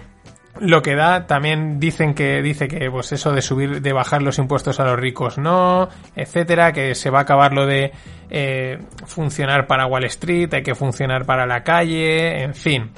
[0.60, 1.26] lo que da.
[1.26, 4.98] También dicen que dice que pues eso de subir, de bajar los impuestos a los
[4.98, 7.92] ricos no, etcétera, que se va a acabar lo de
[8.30, 12.90] eh, funcionar para Wall Street, hay que funcionar para la calle, en fin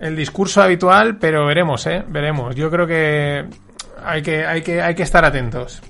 [0.00, 2.02] el discurso habitual, pero veremos, ¿eh?
[2.08, 2.56] Veremos.
[2.56, 3.44] Yo creo que
[4.02, 5.82] hay que, hay que, hay que estar atentos.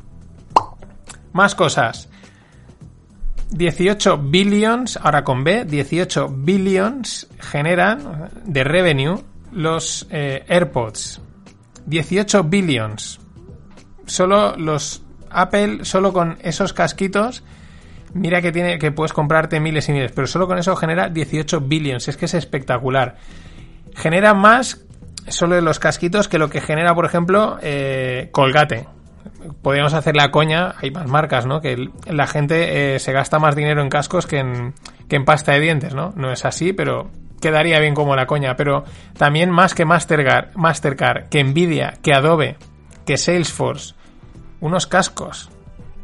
[1.33, 2.11] Más cosas.
[3.51, 11.21] 18 billions, ahora con B, 18 billions generan de revenue los eh, AirPods.
[11.87, 13.21] 18 billions.
[14.07, 17.43] Solo los Apple, solo con esos casquitos,
[18.15, 21.61] mira que tiene que puedes comprarte miles y miles, pero solo con eso genera 18
[21.63, 22.09] billions.
[22.09, 23.17] Es que es espectacular
[23.95, 24.81] genera más
[25.29, 28.87] solo los casquitos que lo que genera, por ejemplo, eh, Colgate.
[29.63, 31.61] Podríamos hacer la coña, hay más marcas, ¿no?
[31.61, 34.75] Que la gente eh, se gasta más dinero en cascos que en,
[35.09, 36.13] que en pasta de dientes, ¿no?
[36.17, 38.57] No es así, pero quedaría bien como la coña.
[38.57, 38.85] Pero
[39.17, 42.57] también más que Mastercard, Mastercard que Nvidia, que Adobe,
[43.07, 43.95] que Salesforce.
[44.61, 45.51] Unos cascos.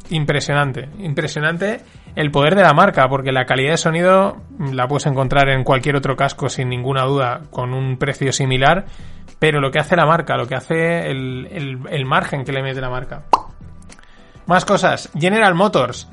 [0.09, 1.81] Impresionante, impresionante
[2.17, 4.37] el poder de la marca, porque la calidad de sonido
[4.71, 8.85] la puedes encontrar en cualquier otro casco sin ninguna duda con un precio similar,
[9.39, 12.89] pero lo que hace la marca, lo que hace el, margen que le mete la
[12.89, 13.23] marca.
[14.45, 15.09] Más cosas.
[15.17, 16.07] General Motors.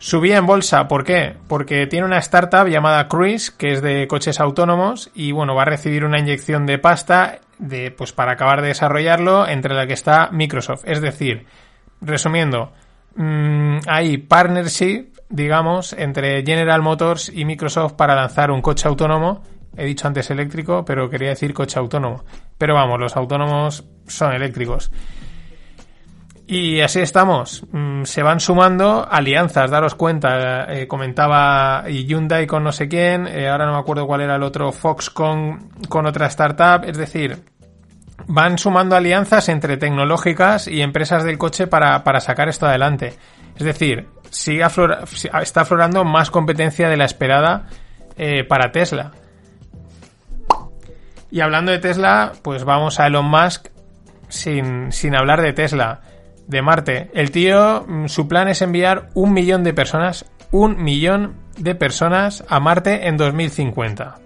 [0.00, 1.34] Subía en bolsa, ¿por qué?
[1.48, 5.64] Porque tiene una startup llamada Cruise, que es de coches autónomos, y bueno, va a
[5.64, 10.30] recibir una inyección de pasta de, pues para acabar de desarrollarlo, entre la que está
[10.30, 10.84] Microsoft.
[10.84, 11.46] Es decir,
[12.00, 12.72] resumiendo,
[13.16, 19.42] mmm, hay partnership, digamos, entre General Motors y Microsoft para lanzar un coche autónomo.
[19.78, 22.24] He dicho antes eléctrico, pero quería decir coche autónomo.
[22.58, 24.90] Pero vamos, los autónomos son eléctricos.
[26.50, 27.62] Y así estamos.
[27.72, 30.64] Mm, se van sumando alianzas, daros cuenta.
[30.72, 34.42] Eh, comentaba Hyundai con no sé quién, eh, ahora no me acuerdo cuál era el
[34.42, 36.84] otro, Foxconn con otra startup.
[36.88, 37.44] Es decir,
[38.26, 43.14] van sumando alianzas entre tecnológicas y empresas del coche para, sacar esto adelante.
[43.54, 44.64] Es decir, sigue
[45.42, 47.66] está aflorando más competencia de la esperada
[48.16, 49.12] eh, para Tesla.
[51.30, 53.68] Y hablando de Tesla, pues vamos a Elon Musk
[54.28, 56.00] sin, sin hablar de Tesla,
[56.46, 57.10] de Marte.
[57.14, 62.44] El tío, mm, su plan es enviar un millón de personas, un millón de personas
[62.48, 64.18] a Marte en 2050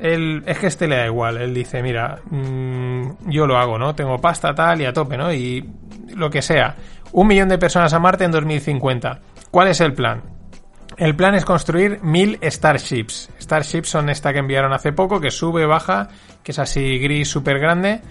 [0.00, 1.36] es que este le da igual.
[1.36, 3.94] Él dice, mira, mm, yo lo hago, ¿no?
[3.94, 5.32] Tengo pasta tal y a tope, ¿no?
[5.32, 5.68] Y
[6.14, 6.74] lo que sea.
[7.12, 9.20] Un millón de personas a Marte en 2050.
[9.50, 10.22] ¿Cuál es el plan?
[11.00, 13.30] El plan es construir mil Starships.
[13.40, 16.08] Starships son esta que enviaron hace poco, que sube, baja,
[16.44, 18.02] que es así gris súper grande,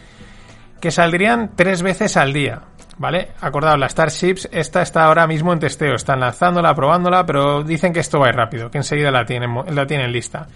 [0.82, 2.64] que saldrían tres veces al día.
[2.98, 3.30] ¿Vale?
[3.40, 8.02] Acordaos, la Starships, esta está ahora mismo en testeo, están lanzándola, probándola, pero dicen que
[8.02, 10.50] esto va rápido, que enseguida la tienen, la tienen lista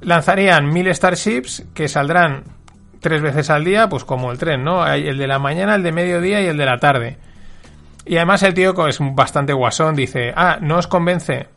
[0.00, 2.44] lanzarían mil Starships que saldrán
[3.00, 4.82] tres veces al día, pues como el tren, ¿no?
[4.82, 7.18] Hay el de la mañana, el de mediodía y el de la tarde.
[8.08, 11.48] Y además el tío es bastante guasón, dice, ah, no os convence,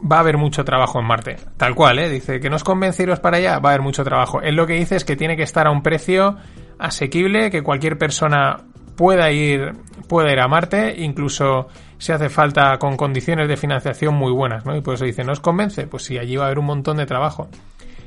[0.00, 1.36] va a haber mucho trabajo en Marte.
[1.56, 2.10] Tal cual, ¿eh?
[2.10, 4.42] Dice, que no os convence iros para allá, va a haber mucho trabajo.
[4.42, 6.36] Él lo que dice es que tiene que estar a un precio
[6.78, 8.64] asequible, que cualquier persona
[8.96, 9.72] pueda ir,
[10.06, 14.76] pueda ir a Marte, incluso si hace falta con condiciones de financiación muy buenas, ¿no?
[14.76, 15.86] Y por eso dice, ¿no os convence?
[15.86, 17.48] Pues sí, allí va a haber un montón de trabajo.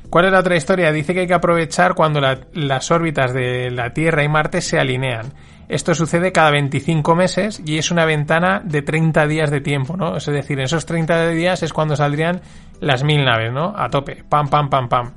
[0.08, 0.92] ¿Cuál es la otra historia?
[0.92, 5.32] Dice que hay que aprovechar cuando las órbitas de la Tierra y Marte se alinean.
[5.68, 10.16] Esto sucede cada 25 meses y es una ventana de 30 días de tiempo, ¿no?
[10.16, 12.40] Es decir, en esos 30 días es cuando saldrían
[12.80, 13.74] las mil naves, ¿no?
[13.76, 14.24] A tope.
[14.26, 15.12] Pam, pam, pam, pam.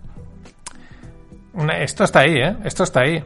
[1.80, 2.56] esto está ahí, ¿eh?
[2.66, 3.24] Esto está ahí.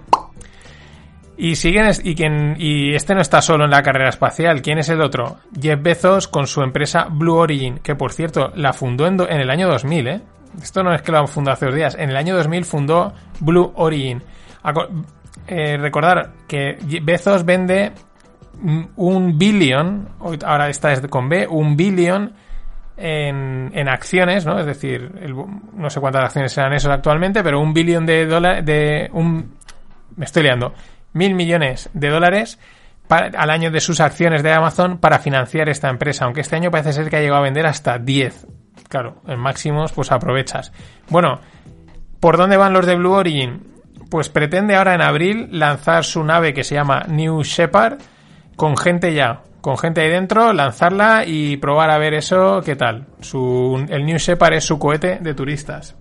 [1.38, 4.62] Y siguen y quien y este no está solo en la carrera espacial.
[4.62, 5.40] ¿Quién es el otro?
[5.60, 9.68] Jeff Bezos con su empresa Blue Origin, que por cierto la fundó en, el año
[9.68, 10.22] 2000, ¿eh?
[10.62, 11.96] Esto no es que lo fundó hace dos días.
[12.00, 14.24] En el año 2000 fundó Blue Origin.
[15.48, 17.92] Eh, recordar que Bezos vende
[18.96, 20.10] un billón,
[20.44, 22.34] ahora esta es con B, un billón
[22.98, 24.58] en, en acciones, ¿no?
[24.60, 25.12] Es decir,
[25.74, 29.56] no sé cuántas acciones serán esos actualmente, pero un billón de dólares, de un,
[30.16, 30.74] me estoy liando,
[31.14, 32.60] mil millones de dólares
[33.10, 36.94] al año de sus acciones de Amazon para financiar esta empresa, aunque este año parece
[36.94, 38.48] ser que ha llegado a vender hasta 10
[38.90, 40.72] claro, en máximos pues aprovechas.
[41.10, 41.40] Bueno,
[42.26, 43.75] ¿Por dónde van los de Blue Origin?
[44.10, 47.98] Pues pretende ahora en abril lanzar su nave que se llama New Shepard
[48.56, 53.08] con gente ya, con gente ahí dentro, lanzarla y probar a ver eso, qué tal.
[53.20, 55.96] Su, el New Shepard es su cohete de turistas.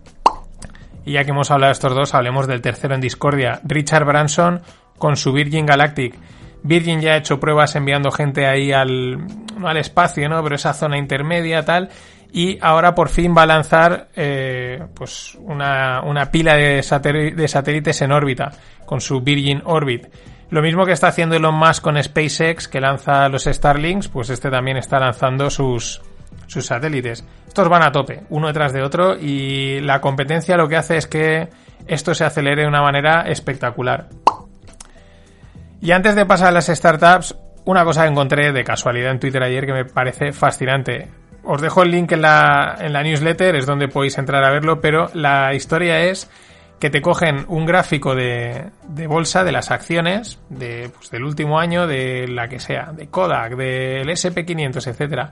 [1.06, 4.62] Y ya que hemos hablado de estos dos, hablemos del tercero en discordia, Richard Branson
[4.98, 6.14] con su Virgin Galactic.
[6.62, 9.26] Virgin ya ha hecho pruebas enviando gente ahí al,
[9.58, 10.42] no al espacio, ¿no?
[10.42, 11.90] Pero esa zona intermedia, tal.
[12.36, 18.02] Y ahora por fin va a lanzar eh, pues una, una pila de, de satélites
[18.02, 18.50] en órbita
[18.84, 20.08] con su Virgin Orbit.
[20.50, 24.50] Lo mismo que está haciendo Elon Musk con SpaceX, que lanza los Starlinks, pues este
[24.50, 26.02] también está lanzando sus,
[26.48, 27.24] sus satélites.
[27.46, 31.06] Estos van a tope, uno detrás de otro, y la competencia lo que hace es
[31.06, 31.48] que
[31.86, 34.08] esto se acelere de una manera espectacular.
[35.80, 39.42] Y antes de pasar a las startups, una cosa que encontré de casualidad en Twitter
[39.44, 41.08] ayer que me parece fascinante.
[41.44, 44.80] Os dejo el link en la, en la newsletter, es donde podéis entrar a verlo,
[44.80, 46.30] pero la historia es
[46.78, 51.58] que te cogen un gráfico de, de bolsa de las acciones de, pues, del último
[51.58, 55.30] año, de la que sea, de Kodak, del SP500, etcétera,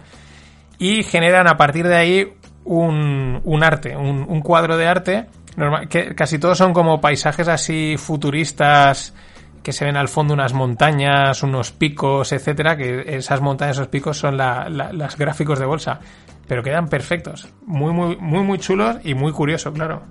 [0.78, 2.32] y generan a partir de ahí
[2.64, 7.48] un, un arte, un, un, cuadro de arte, normal, que casi todos son como paisajes
[7.48, 9.14] así futuristas
[9.62, 14.18] que se ven al fondo unas montañas, unos picos, etcétera, que esas montañas, esos picos
[14.18, 16.00] son la, la, las gráficos de bolsa,
[16.46, 20.02] pero quedan perfectos, muy, muy, muy, muy chulos y muy curioso, claro.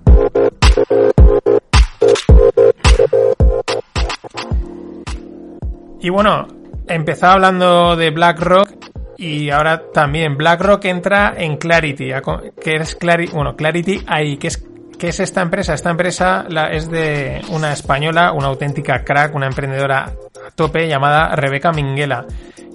[6.00, 6.48] Y bueno,
[6.88, 8.70] empezaba hablando de BlackRock
[9.18, 10.36] y ahora también.
[10.36, 12.10] BlackRock entra en Clarity,
[12.60, 14.64] que es Clarity, bueno, Clarity ahí, que es
[15.02, 15.74] ¿Qué es esta empresa?
[15.74, 21.72] Esta empresa es de una española, una auténtica crack, una emprendedora a tope llamada Rebeca
[21.72, 22.24] Minguela,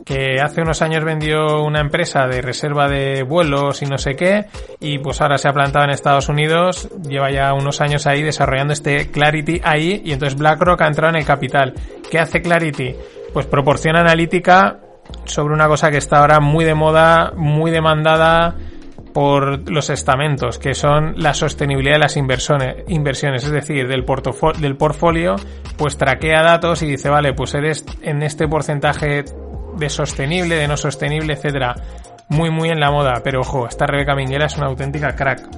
[0.03, 4.47] que hace unos años vendió una empresa de reserva de vuelos y no sé qué,
[4.81, 8.73] y pues ahora se ha plantado en Estados Unidos, lleva ya unos años ahí desarrollando
[8.73, 11.75] este Clarity ahí, y entonces BlackRock ha entrado en el capital.
[12.11, 12.93] ¿Qué hace Clarity?
[13.31, 14.79] Pues proporciona analítica
[15.23, 18.53] sobre una cosa que está ahora muy de moda, muy demandada,
[19.17, 24.05] por los estamentos, que son la sostenibilidad de las inversiones, es decir, del,
[24.59, 25.35] del portfolio,
[25.75, 29.25] pues traquea datos y dice, vale, pues eres en este porcentaje
[29.75, 31.73] de sostenible, de no sostenible, etcétera.
[32.29, 35.49] Muy, muy en la moda, pero ojo, esta Rebeca Minguela es una auténtica crack.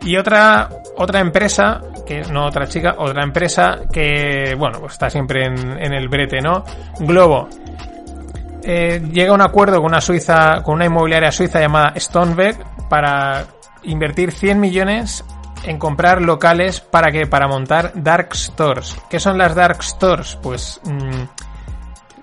[0.00, 5.44] Y otra, otra empresa, que no otra chica, otra empresa que, bueno, pues está siempre
[5.46, 6.64] en, en el brete, ¿no?
[6.98, 7.48] Globo
[8.62, 13.46] eh, llega a un acuerdo con una suiza, con una inmobiliaria suiza llamada Stonebeck para
[13.84, 15.24] invertir 100 millones
[15.64, 18.96] en comprar locales para que para montar dark stores.
[19.08, 20.38] ¿Qué son las dark stores?
[20.42, 21.24] Pues mmm,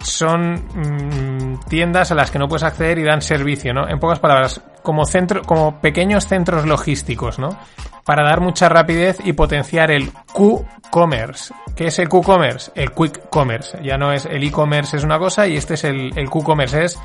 [0.01, 3.87] son mmm, tiendas a las que no puedes acceder y dan servicio, ¿no?
[3.87, 7.57] En pocas palabras, como centro, como pequeños centros logísticos, ¿no?
[8.05, 11.53] Para dar mucha rapidez y potenciar el Q-commerce.
[11.75, 12.71] ¿Qué es el Q-commerce?
[12.73, 13.77] El quick commerce.
[13.83, 16.85] Ya no es el e-commerce es una cosa y este es el, el Q-commerce.
[16.85, 16.99] Es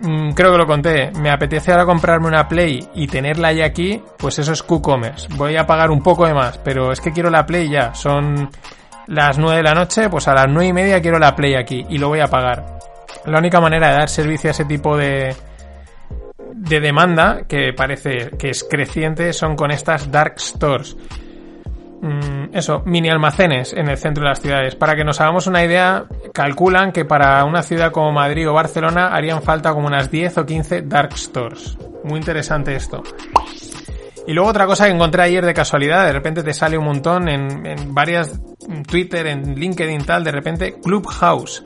[0.00, 4.02] mmm, creo que lo conté, me apetece ahora comprarme una Play y tenerla ya aquí,
[4.18, 5.28] pues eso es Q-Commerce.
[5.34, 7.94] Voy a pagar un poco de más, pero es que quiero la Play ya.
[7.94, 8.50] Son
[9.06, 11.86] las 9 de la noche, pues a las 9 y media quiero la Play aquí
[11.88, 12.78] y lo voy a pagar.
[13.24, 15.34] La única manera de dar servicio a ese tipo de,
[16.54, 20.96] de demanda, que parece que es creciente, son con estas dark stores.
[22.00, 24.74] Mm, eso, mini almacenes en el centro de las ciudades.
[24.74, 29.08] Para que nos hagamos una idea, calculan que para una ciudad como Madrid o Barcelona
[29.08, 31.76] harían falta como unas 10 o 15 dark stores.
[32.04, 33.02] Muy interesante esto.
[34.26, 37.28] Y luego otra cosa que encontré ayer de casualidad, de repente te sale un montón
[37.28, 41.62] en, en varias en Twitter, en LinkedIn tal, de repente Clubhouse.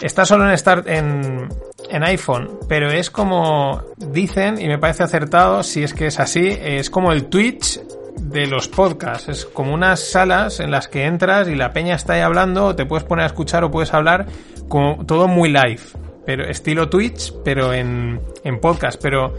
[0.00, 1.48] Está solo en start en,
[1.90, 6.56] en iPhone, pero es como dicen y me parece acertado si es que es así,
[6.60, 7.80] es como el Twitch
[8.20, 12.14] de los podcasts, es como unas salas en las que entras y la peña está
[12.14, 14.26] ahí hablando, o te puedes poner a escuchar o puedes hablar,
[14.68, 15.80] como todo muy live,
[16.26, 19.32] pero estilo Twitch, pero en, en podcast, pero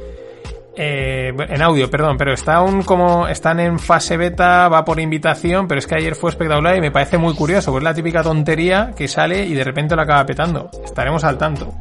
[0.82, 5.68] eh, en audio, perdón, pero está aún como están en fase beta, va por invitación,
[5.68, 8.24] pero es que ayer fue espectacular y me parece muy curioso, pues es la típica
[8.24, 10.70] tontería que sale y de repente lo acaba petando.
[10.86, 11.74] Estaremos al tanto.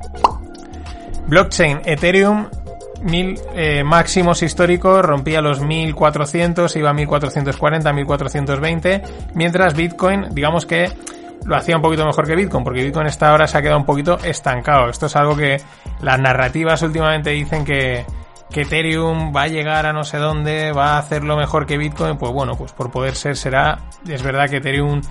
[1.29, 2.49] Blockchain, Ethereum,
[3.03, 9.03] mil eh, máximos históricos, rompía los 1400, iba a 1440, 1420,
[9.35, 10.91] mientras Bitcoin, digamos que
[11.45, 13.87] lo hacía un poquito mejor que Bitcoin, porque Bitcoin esta hora se ha quedado un
[13.87, 14.89] poquito estancado.
[14.91, 15.59] Esto es algo que
[16.01, 18.05] las narrativas últimamente dicen que,
[18.51, 22.16] que Ethereum va a llegar a no sé dónde, va a hacerlo mejor que Bitcoin,
[22.16, 23.78] pues bueno, pues por poder ser será.
[24.07, 25.03] Es verdad que Ethereum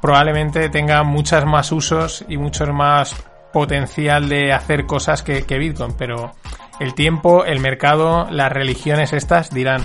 [0.00, 3.14] probablemente tenga muchas más usos y mucho más
[3.52, 6.32] potencial de hacer cosas que, que Bitcoin, pero
[6.80, 9.82] el tiempo, el mercado, las religiones estas dirán.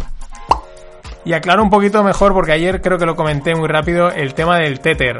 [1.23, 4.57] Y aclaro un poquito mejor, porque ayer creo que lo comenté muy rápido, el tema
[4.57, 5.19] del Tether.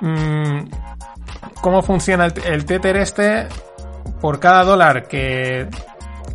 [0.00, 0.68] Mm,
[1.60, 3.48] ¿Cómo funciona el Tether este?
[4.20, 5.68] Por cada dólar que,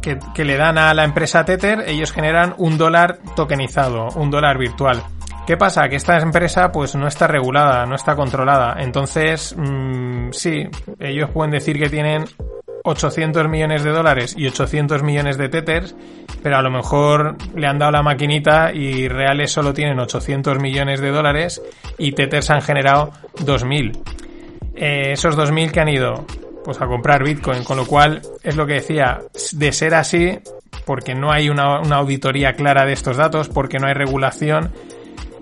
[0.04, 4.60] que, que le dan a la empresa Tether, ellos generan un dólar tokenizado, un dólar
[4.60, 5.01] virtual.
[5.47, 5.89] ¿Qué pasa?
[5.89, 8.76] Que esta empresa pues no está regulada, no está controlada.
[8.80, 10.68] Entonces, mmm, sí,
[10.99, 12.26] ellos pueden decir que tienen
[12.86, 15.95] 800 millones de dólares y 800 millones de tethers,
[16.41, 21.01] pero a lo mejor le han dado la maquinita y reales solo tienen 800 millones
[21.01, 21.62] de dólares
[21.97, 23.99] y tethers han generado 2000.
[24.76, 26.26] Eh, esos 2000 que han ido
[26.64, 30.39] pues a comprar Bitcoin, con lo cual es lo que decía, de ser así,
[30.86, 34.72] porque no hay una, una auditoría clara de estos datos, porque no hay regulación,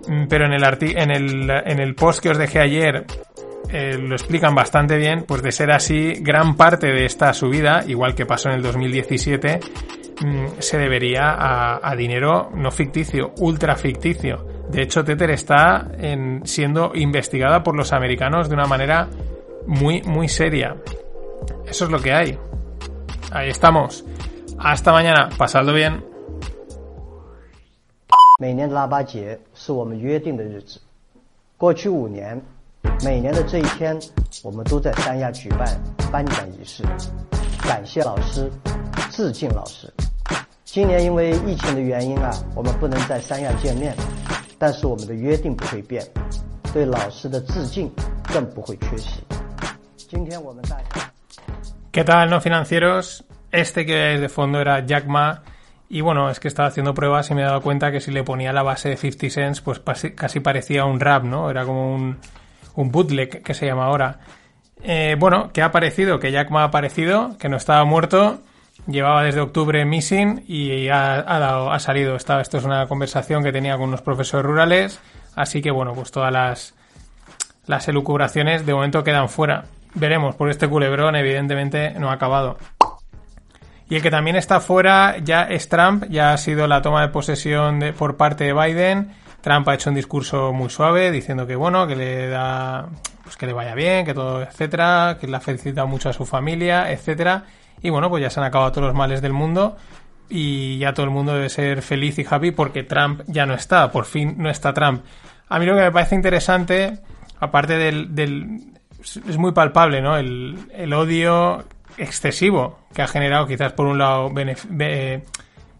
[0.07, 3.05] Mm, pero en el, en el, en el post que os dejé ayer
[3.69, 8.15] eh, lo explican bastante bien, pues de ser así, gran parte de esta subida, igual
[8.15, 9.59] que pasó en el 2017,
[10.25, 11.35] mm, se debería
[11.81, 14.45] a, dinero no ficticio, ultra ficticio.
[14.69, 19.07] De hecho, Tether está en, siendo investigada por los americanos de una manera
[19.67, 20.75] muy, muy seria.
[21.66, 22.38] Eso es lo que hay.
[23.32, 24.04] Ahí estamos.
[24.58, 25.28] Hasta mañana.
[25.36, 26.00] Pasadlo bien.
[28.38, 30.78] 每年的腊八节是我们约定的日子。
[31.56, 32.38] 过去五年，
[33.02, 33.98] 每年的这一天，
[34.42, 35.66] 我们都在三亚举办
[36.12, 36.84] 颁奖仪式，
[37.62, 38.50] 感谢老师，
[39.10, 39.90] 致敬老师。
[40.64, 43.96] 今年因为疫情的原因啊，我们不能在三亚见面，
[44.58, 46.06] 但是我们的约定不会变，
[46.74, 47.90] 对老师的致敬
[48.30, 49.22] 更不会缺席。
[49.96, 51.09] 今天我们大家。
[51.91, 53.25] ¿Qué tal, no financieros?
[53.51, 55.43] Este que veis de fondo era Jack Ma.
[55.89, 58.23] Y bueno, es que estaba haciendo pruebas y me he dado cuenta que si le
[58.23, 59.81] ponía la base de 50 cents, pues
[60.15, 61.49] casi parecía un rap, ¿no?
[61.49, 62.17] Era como un,
[62.75, 64.19] un bootleg que se llama ahora.
[64.81, 66.17] Eh, bueno, ¿qué ha aparecido?
[66.17, 68.39] Que Jack Ma ha aparecido, que no estaba muerto,
[68.87, 72.15] llevaba desde octubre missing y ha, dado, salido.
[72.15, 75.01] Esta, esto es una conversación que tenía con unos profesores rurales,
[75.35, 76.73] así que bueno, pues todas las,
[77.67, 79.65] las elucubraciones de momento quedan fuera.
[79.93, 82.57] Veremos, por este culebrón evidentemente no ha acabado.
[83.89, 87.09] Y el que también está fuera ya es Trump, ya ha sido la toma de
[87.09, 89.11] posesión de, por parte de Biden.
[89.41, 92.87] Trump ha hecho un discurso muy suave diciendo que bueno, que le da
[93.23, 96.25] pues que le vaya bien, que todo, etcétera, que le ha felicitado mucho a su
[96.25, 97.43] familia, etcétera.
[97.81, 99.75] Y bueno, pues ya se han acabado todos los males del mundo
[100.29, 103.91] y ya todo el mundo debe ser feliz y happy porque Trump ya no está,
[103.91, 105.03] por fin no está Trump.
[105.49, 106.99] A mí lo que me parece interesante,
[107.41, 110.17] aparte del, del es muy palpable, ¿no?
[110.17, 111.65] El, el odio
[111.97, 114.31] excesivo que ha generado, quizás por un lado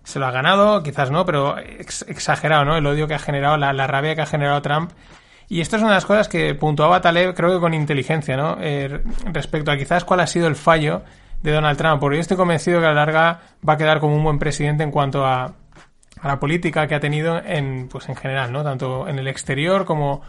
[0.04, 2.76] se lo ha ganado, quizás no, pero ex exagerado, ¿no?
[2.76, 4.92] El odio que ha generado, la, la, rabia que ha generado Trump.
[5.48, 8.58] Y esto es una de las cosas que puntuaba Taleb, creo que con inteligencia, ¿no?
[8.60, 11.04] Eh, respecto a quizás cuál ha sido el fallo
[11.44, 14.16] de Donald Trump, porque yo estoy convencido que a la larga va a quedar como
[14.16, 15.54] un buen presidente en cuanto a,
[16.22, 18.64] a la política que ha tenido en, pues en general, ¿no?
[18.64, 20.22] Tanto en el exterior como,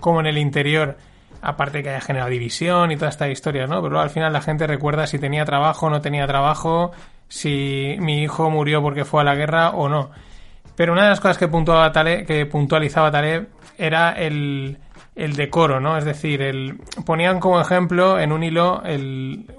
[0.00, 0.96] como en el interior
[1.44, 3.82] aparte que haya generado división y toda esta historia, ¿no?
[3.82, 6.92] Pero al final la gente recuerda si tenía trabajo o no tenía trabajo,
[7.28, 10.10] si mi hijo murió porque fue a la guerra o no.
[10.76, 14.78] Pero una de las cosas que, puntuaba Taleb, que puntualizaba Taleb era el,
[15.14, 15.96] el decoro, ¿no?
[15.96, 18.82] Es decir, el, ponían como ejemplo en un hilo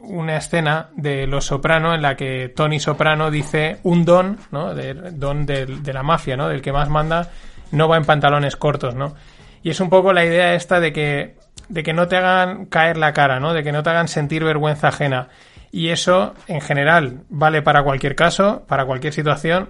[0.01, 4.73] una escena de Los Soprano en la que Tony Soprano dice un don, ¿no?
[4.73, 6.49] De, don de la mafia, ¿no?
[6.49, 7.29] Del que más manda,
[7.71, 9.15] no va en pantalones cortos, ¿no?
[9.63, 11.35] Y es un poco la idea esta de que
[11.69, 13.53] de que no te hagan caer la cara, ¿no?
[13.53, 15.29] De que no te hagan sentir vergüenza ajena.
[15.71, 19.69] Y eso, en general, vale para cualquier caso, para cualquier situación.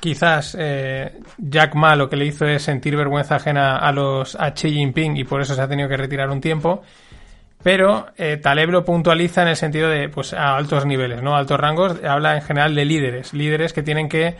[0.00, 4.52] Quizás eh, Jack Ma lo que le hizo es sentir vergüenza ajena a los a
[4.52, 6.82] Xi Jinping y por eso se ha tenido que retirar un tiempo.
[7.62, 11.36] Pero eh, Taleb lo puntualiza en el sentido de, pues, a altos niveles, ¿no?
[11.36, 12.02] Altos rangos.
[12.04, 13.32] Habla en general de líderes.
[13.32, 14.36] Líderes que tienen que.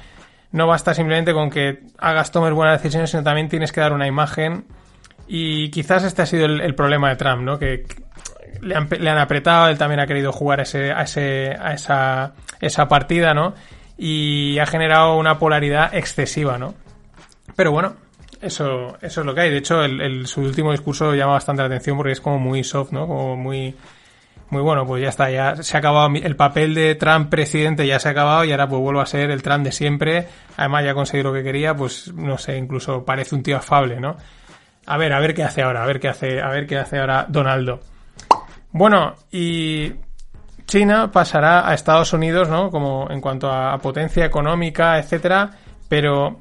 [0.50, 4.06] No basta simplemente con que hagas, tomes buenas decisiones, sino también tienes que dar una
[4.06, 4.64] imagen
[5.26, 7.58] y quizás este ha sido el, problema de Trump, ¿no?
[7.58, 7.84] Que
[8.60, 12.32] le han, le han, apretado, él también ha querido jugar ese, a, ese, a esa,
[12.60, 13.54] esa partida, ¿no?
[13.96, 16.74] Y ha generado una polaridad excesiva, ¿no?
[17.56, 17.94] Pero bueno,
[18.40, 19.50] eso, eso es lo que hay.
[19.50, 22.64] De hecho, el, el, su último discurso llama bastante la atención porque es como muy
[22.64, 23.06] soft, ¿no?
[23.06, 23.74] Como muy,
[24.52, 27.98] muy bueno, pues ya está, ya se ha acabado el papel de Trump presidente, ya
[27.98, 30.26] se ha acabado y ahora pues vuelvo a ser el Trump de siempre.
[30.58, 33.98] Además ya ha conseguido lo que quería, pues no sé, incluso parece un tío afable,
[33.98, 34.18] ¿no?
[34.86, 36.98] A ver, a ver qué hace ahora, a ver qué hace, a ver qué hace
[36.98, 37.80] ahora Donaldo.
[38.72, 39.92] Bueno, y
[40.66, 42.70] China pasará a Estados Unidos, ¿no?
[42.70, 45.50] Como en cuanto a, potencia económica, etcétera,
[45.88, 46.40] pero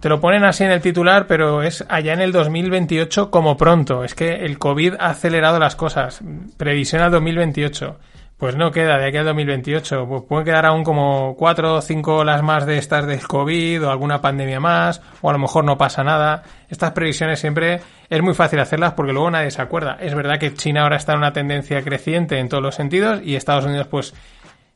[0.00, 4.02] te lo ponen así en el titular, pero es allá en el 2028 como pronto.
[4.02, 6.20] Es que el COVID ha acelerado las cosas.
[6.56, 7.98] Previsión al 2028.
[8.40, 10.06] Pues no queda de aquí al 2028.
[10.08, 13.90] Pues pueden quedar aún como cuatro o cinco olas más de estas del COVID o
[13.90, 16.42] alguna pandemia más, o a lo mejor no pasa nada.
[16.70, 19.98] Estas previsiones siempre es muy fácil hacerlas porque luego nadie se acuerda.
[20.00, 23.36] Es verdad que China ahora está en una tendencia creciente en todos los sentidos y
[23.36, 24.14] Estados Unidos pues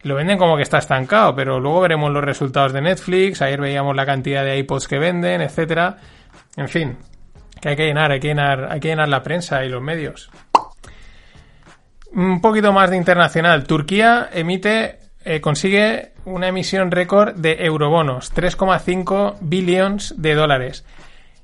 [0.02, 3.96] lo venden como que está estancado, pero luego veremos los resultados de Netflix, ayer veíamos
[3.96, 5.96] la cantidad de iPods que venden, etcétera.
[6.58, 6.98] En fin,
[7.62, 10.30] que hay que llenar, hay que llenar, hay que llenar la prensa y los medios.
[12.14, 13.64] Un poquito más de internacional.
[13.64, 20.84] Turquía emite, eh, consigue una emisión récord de eurobonos, 3,5 billones de dólares.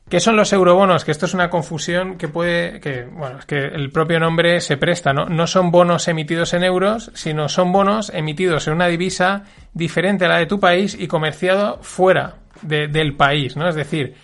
[0.09, 1.05] ¿Qué son los eurobonos?
[1.05, 4.77] Que esto es una confusión que puede, que, bueno, es que el propio nombre se
[4.77, 5.27] presta, ¿no?
[5.27, 10.29] No son bonos emitidos en euros, sino son bonos emitidos en una divisa diferente a
[10.29, 13.69] la de tu país y comerciado fuera del país, ¿no?
[13.69, 14.15] Es decir,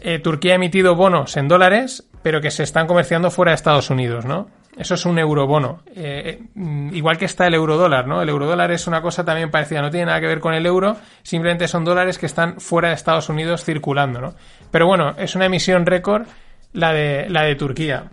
[0.00, 3.88] eh, Turquía ha emitido bonos en dólares, pero que se están comerciando fuera de Estados
[3.88, 4.48] Unidos, ¿no?
[4.76, 5.82] Eso es un eurobono.
[5.94, 8.20] Eh, eh, igual que está el eurodólar, ¿no?
[8.20, 10.96] El eurodólar es una cosa también parecida, no tiene nada que ver con el euro,
[11.22, 14.34] simplemente son dólares que están fuera de Estados Unidos circulando, ¿no?
[14.70, 16.26] Pero bueno, es una emisión récord
[16.74, 18.10] la de, la de Turquía.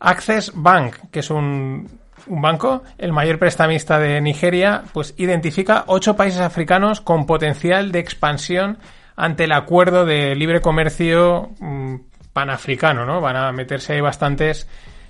[0.00, 1.86] Access Bank, que es un,
[2.26, 7.98] un banco, el mayor prestamista de Nigeria, pues identifica ocho países africanos con potencial de
[7.98, 8.78] expansión
[9.16, 11.96] ante el acuerdo de libre comercio mm,
[12.32, 13.20] panafricano, ¿no?
[13.20, 14.66] Van a meterse ahí bastantes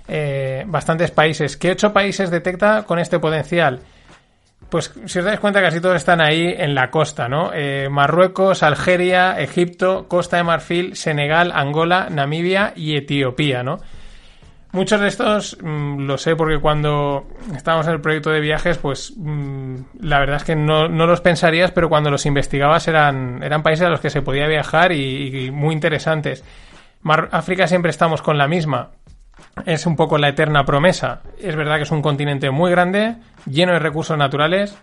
[0.07, 1.57] eh, bastantes países.
[1.57, 3.81] ¿Qué ocho países detecta con este potencial?
[4.69, 7.51] Pues si os dais cuenta casi todos están ahí en la costa, ¿no?
[7.53, 13.79] Eh, Marruecos, Algeria, Egipto, Costa de Marfil, Senegal, Angola, Namibia y Etiopía, ¿no?
[14.73, 19.13] Muchos de estos mm, lo sé porque cuando estábamos en el proyecto de viajes, pues
[19.15, 23.87] mm, la verdad es que no, los pensarías, pero cuando los investigabas eran, eran países
[23.87, 26.43] a los que se podía viajar y, muy interesantes.
[27.31, 28.91] África siempre estamos con la misma,
[29.65, 31.21] es un poco la eterna promesa.
[31.39, 34.77] Es verdad que es un continente muy grande, lleno de recursos naturales,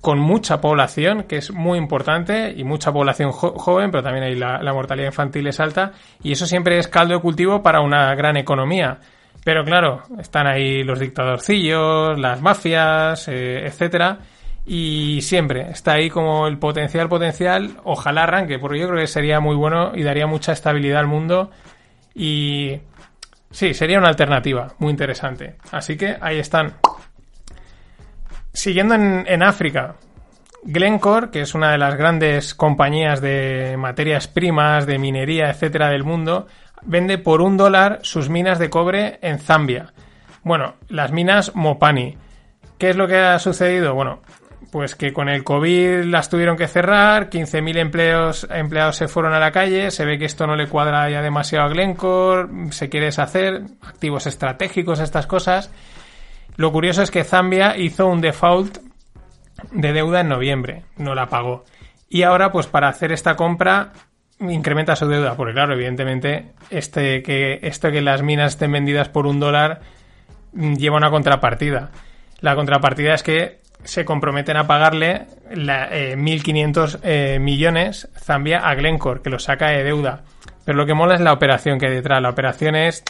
[0.00, 4.72] con mucha población, que es muy importante, y mucha población joven, pero también ahí la,
[4.72, 5.92] mortalidad infantil es alta,
[6.22, 8.98] y eso siempre es caldo de cultivo para una gran economía.
[9.44, 14.18] Pero claro, están ahí los dictadorcillos, las mafias, eh, etcétera,
[14.66, 19.40] y siempre está ahí como el potencial, potencial, ojalá arranque, porque yo creo que sería
[19.40, 21.50] muy bueno y daría mucha estabilidad al mundo.
[22.14, 22.78] Y
[23.50, 25.56] Sí, sería una alternativa muy interesante.
[25.72, 26.74] Así que ahí están.
[28.52, 29.94] Siguiendo en, África,
[30.64, 36.02] Glencore, que es una de las grandes compañías de materias primas, de minería, etcétera, del
[36.02, 36.48] mundo,
[36.82, 39.92] vende por un dólar sus minas de cobre en Zambia.
[40.42, 42.16] Bueno, las minas Mopani.
[42.78, 43.94] ¿Qué es lo que ha sucedido?
[43.94, 44.22] Bueno,
[44.70, 49.38] pues que con el COVID las tuvieron que cerrar, 15.000 empleos, empleados se fueron a
[49.38, 53.06] la calle, se ve que esto no le cuadra ya demasiado a Glencore, se quiere
[53.06, 55.70] deshacer, activos estratégicos, estas cosas.
[56.56, 58.78] Lo curioso es que Zambia hizo un default
[59.72, 61.64] de deuda en noviembre, no la pagó.
[62.08, 63.92] Y ahora, pues para hacer esta compra,
[64.40, 69.26] incrementa su deuda, porque claro, evidentemente, este que, esto que las minas estén vendidas por
[69.26, 69.80] un dólar
[70.52, 71.90] lleva una contrapartida.
[72.40, 78.74] La contrapartida es que se comprometen a pagarle la, 1.500 eh, eh, millones Zambia a
[78.74, 80.24] Glencore, que lo saca de deuda.
[80.64, 82.20] Pero lo que mola es la operación que hay detrás.
[82.20, 83.02] La operación es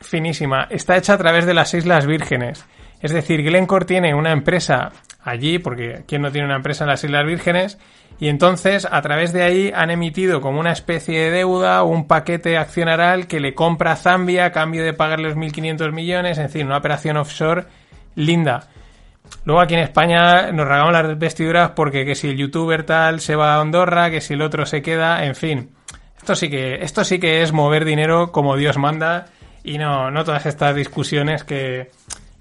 [0.00, 0.66] finísima.
[0.70, 2.66] Está hecha a través de las Islas Vírgenes.
[3.00, 4.90] Es decir, Glencore tiene una empresa
[5.22, 7.78] allí, porque ¿quién no tiene una empresa en las Islas Vírgenes?
[8.18, 12.56] Y entonces, a través de ahí, han emitido como una especie de deuda un paquete
[12.56, 16.38] accionaral que le compra a Zambia a cambio de pagarle los 1.500 millones.
[16.38, 17.66] En fin, una operación offshore
[18.14, 18.68] linda.
[19.44, 23.36] Luego aquí en España nos regamos las vestiduras porque que si el youtuber tal se
[23.36, 25.70] va a Andorra, que si el otro se queda, en fin.
[26.16, 29.26] Esto sí que, esto sí que es mover dinero como Dios manda
[29.62, 31.90] y no, no todas estas discusiones que,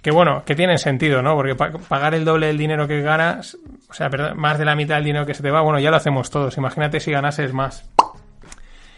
[0.02, 1.36] que bueno, que tienen sentido, ¿no?
[1.36, 3.58] Porque pagar el doble del dinero que ganas,
[3.90, 5.98] o sea, más de la mitad del dinero que se te va, bueno, ya lo
[5.98, 6.58] hacemos todos.
[6.58, 7.90] Imagínate si ganases más.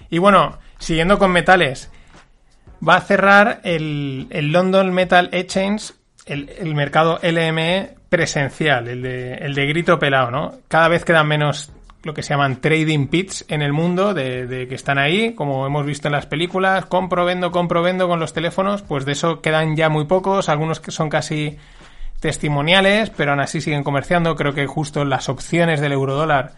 [0.10, 1.92] Y bueno, siguiendo con metales,
[2.88, 5.94] va a cerrar el, el London Metal Exchange
[6.28, 10.54] el, mercado LME presencial, el de, el de grito pelado, ¿no?
[10.68, 11.72] Cada vez quedan menos
[12.04, 15.86] lo que se llaman trading pits en el mundo, de, que están ahí, como hemos
[15.86, 19.76] visto en las películas, compro, vendo, compro, vendo con los teléfonos, pues de eso quedan
[19.76, 21.58] ya muy pocos, algunos que son casi
[22.20, 24.36] testimoniales, pero aún así siguen comerciando.
[24.36, 26.54] Creo que justo las opciones del eurodólar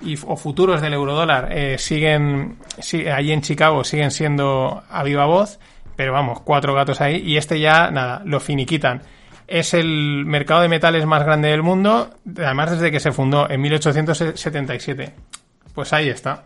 [0.00, 5.26] y, o futuros del eurodólar eh, siguen, sí, allí en Chicago siguen siendo a viva
[5.26, 5.58] voz
[5.96, 9.02] pero vamos, cuatro gatos ahí y este ya, nada, lo finiquitan.
[9.46, 13.60] Es el mercado de metales más grande del mundo, además desde que se fundó en
[13.60, 15.14] 1877.
[15.74, 16.44] Pues ahí está.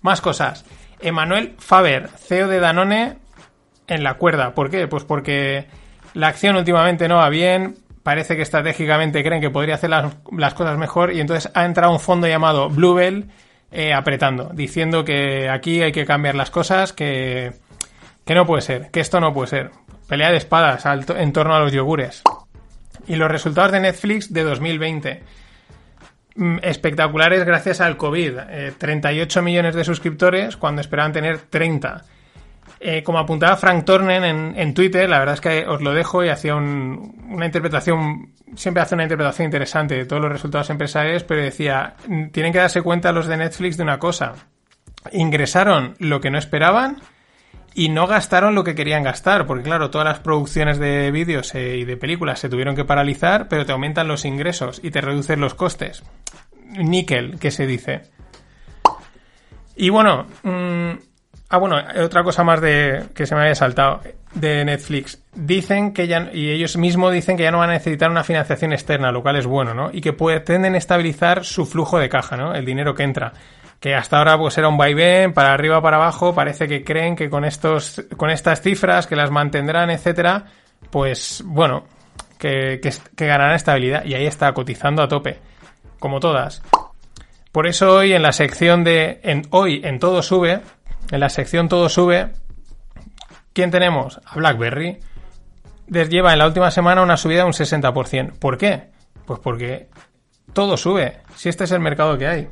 [0.00, 0.64] Más cosas.
[1.00, 3.16] Emanuel Faber, CEO de Danone,
[3.88, 4.54] en la cuerda.
[4.54, 4.86] ¿Por qué?
[4.86, 5.66] Pues porque
[6.14, 10.76] La acción últimamente no va bien, parece que estratégicamente creen que podría hacer las, cosas
[10.76, 13.28] mejor y entonces ha entrado un fondo llamado Bluebell
[13.70, 17.52] eh, apretando, diciendo que aquí hay que cambiar las cosas, que,
[18.24, 19.70] que no puede ser, que esto no puede ser.
[20.08, 22.22] Pelea de espadas en torno a los yogures.
[23.06, 25.22] Y los resultados de Netflix de 2020.
[26.36, 28.38] Mm, Espectaculares gracias al COVID.
[28.50, 32.04] Eh, 38 millones de suscriptores cuando esperaban tener 30.
[32.80, 36.24] Eh, como apuntaba Frank Tornen en, en Twitter, la verdad es que os lo dejo
[36.24, 41.22] y hacía un- una interpretación, siempre hace una interpretación interesante de todos los resultados empresariales,
[41.24, 44.32] pero decía, "Mm, tienen que darse cuenta los de Netflix de una cosa.
[45.12, 46.98] Ingresaron lo que no esperaban
[47.74, 51.78] y no gastaron lo que querían gastar, porque claro, todas las producciones de vídeos eh,
[51.78, 55.40] y de películas se tuvieron que paralizar, pero te aumentan los ingresos y te reducen
[55.40, 56.02] los costes.
[56.66, 58.02] Níquel, que se dice.
[59.76, 60.90] Y bueno, mm,
[61.48, 64.00] ah bueno, otra cosa más de que se me había saltado
[64.34, 65.22] de Netflix.
[65.34, 68.72] Dicen que ya y ellos mismos dicen que ya no van a necesitar una financiación
[68.72, 69.90] externa, lo cual es bueno, ¿no?
[69.92, 72.54] Y que pretenden estabilizar su flujo de caja, ¿no?
[72.54, 73.32] El dinero que entra.
[73.82, 77.28] Que hasta ahora pues era un vaivén para arriba para abajo, parece que creen que
[77.28, 80.46] con estos con estas cifras que las mantendrán, etcétera,
[80.90, 81.84] pues bueno,
[82.38, 85.40] que, que, que ganarán estabilidad y ahí está cotizando a tope,
[85.98, 86.62] como todas.
[87.50, 90.62] Por eso hoy en la sección de en hoy en todo sube,
[91.10, 92.30] en la sección todo sube,
[93.52, 94.20] ¿quién tenemos?
[94.24, 95.00] A BlackBerry.
[95.88, 98.38] Lleva en la última semana una subida de un 60%.
[98.38, 98.84] ¿Por qué?
[99.26, 99.88] Pues porque
[100.52, 101.18] todo sube.
[101.36, 102.48] Si este es el mercado que hay.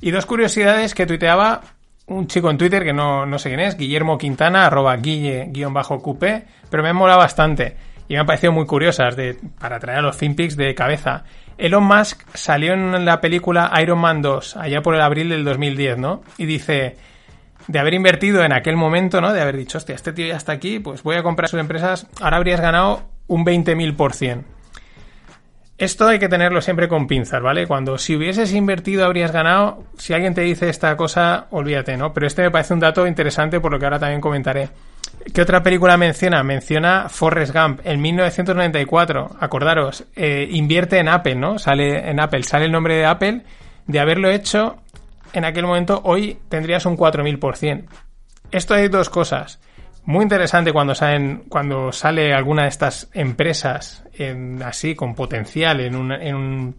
[0.00, 1.62] Y dos curiosidades que tuiteaba
[2.06, 6.82] un chico en Twitter que no, no sé quién es, Guillermo Quintana, arroba guille-qp, pero
[6.82, 7.76] me han molado bastante
[8.08, 11.24] y me han parecido muy curiosas de, para traer a los FinPix de cabeza.
[11.58, 15.98] Elon Musk salió en la película Iron Man 2, allá por el abril del 2010,
[15.98, 16.22] ¿no?
[16.38, 16.96] Y dice,
[17.66, 19.32] de haber invertido en aquel momento, ¿no?
[19.32, 22.06] De haber dicho, hostia, este tío ya está aquí, pues voy a comprar sus empresas,
[22.20, 24.44] ahora habrías ganado un 20.000%.
[25.78, 27.66] Esto hay que tenerlo siempre con pinzas, ¿vale?
[27.66, 32.14] Cuando si hubieses invertido habrías ganado, si alguien te dice esta cosa, olvídate, ¿no?
[32.14, 34.70] Pero este me parece un dato interesante por lo que ahora también comentaré.
[35.34, 36.42] ¿Qué otra película menciona?
[36.42, 39.36] Menciona Forrest Gump en 1994.
[39.38, 41.58] Acordaros, eh, invierte en Apple, ¿no?
[41.58, 43.42] Sale en Apple, sale el nombre de Apple.
[43.86, 44.76] De haberlo hecho
[45.34, 47.84] en aquel momento, hoy tendrías un 4000%.
[48.50, 49.60] Esto hay dos cosas.
[50.06, 55.96] Muy interesante cuando salen, cuando sale alguna de estas empresas en, así con potencial en
[55.96, 56.76] un, en un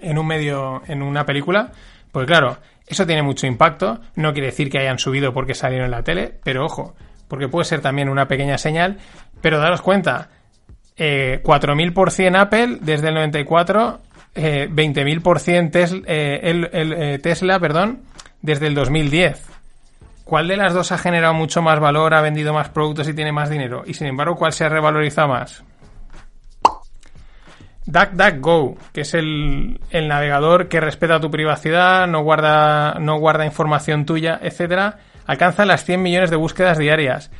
[0.00, 1.72] en un medio, en una película,
[2.12, 4.00] pues claro, eso tiene mucho impacto.
[4.16, 6.94] No quiere decir que hayan subido porque salieron en la tele, pero ojo,
[7.28, 8.98] porque puede ser también una pequeña señal.
[9.40, 10.30] Pero daros cuenta,
[10.96, 14.00] eh, 4.000% Apple desde el 94,
[14.34, 18.02] eh, 20.000% Tesla, eh, el, eh, Tesla, perdón,
[18.42, 19.42] desde el 2010.
[20.24, 23.30] ¿Cuál de las dos ha generado mucho más valor, ha vendido más productos y tiene
[23.30, 23.82] más dinero?
[23.86, 25.62] Y sin embargo, ¿cuál se ha revalorizado más?
[27.86, 34.40] DuckDuckGo, que es el, navegador que respeta tu privacidad, no guarda, no guarda información tuya,
[34.42, 37.30] etcétera, alcanza las 100 millones de búsquedas diarias.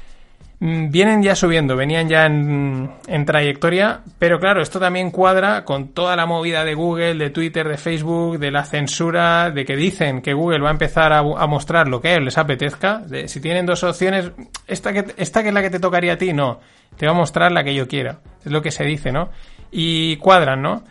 [0.66, 6.16] Vienen ya subiendo, venían ya en, en, trayectoria, pero claro, esto también cuadra con toda
[6.16, 10.32] la movida de Google, de Twitter, de Facebook, de la censura, de que dicen que
[10.32, 13.02] Google va a empezar a, a mostrar lo que a ellos les apetezca.
[13.26, 14.30] Si tienen dos opciones,
[14.66, 16.60] esta que, esta que es la que te tocaría a ti, no,
[16.96, 18.20] te va a mostrar la que yo quiero.
[18.42, 19.28] Es lo que se dice, ¿no?
[19.70, 20.82] Y cuadran, ¿no?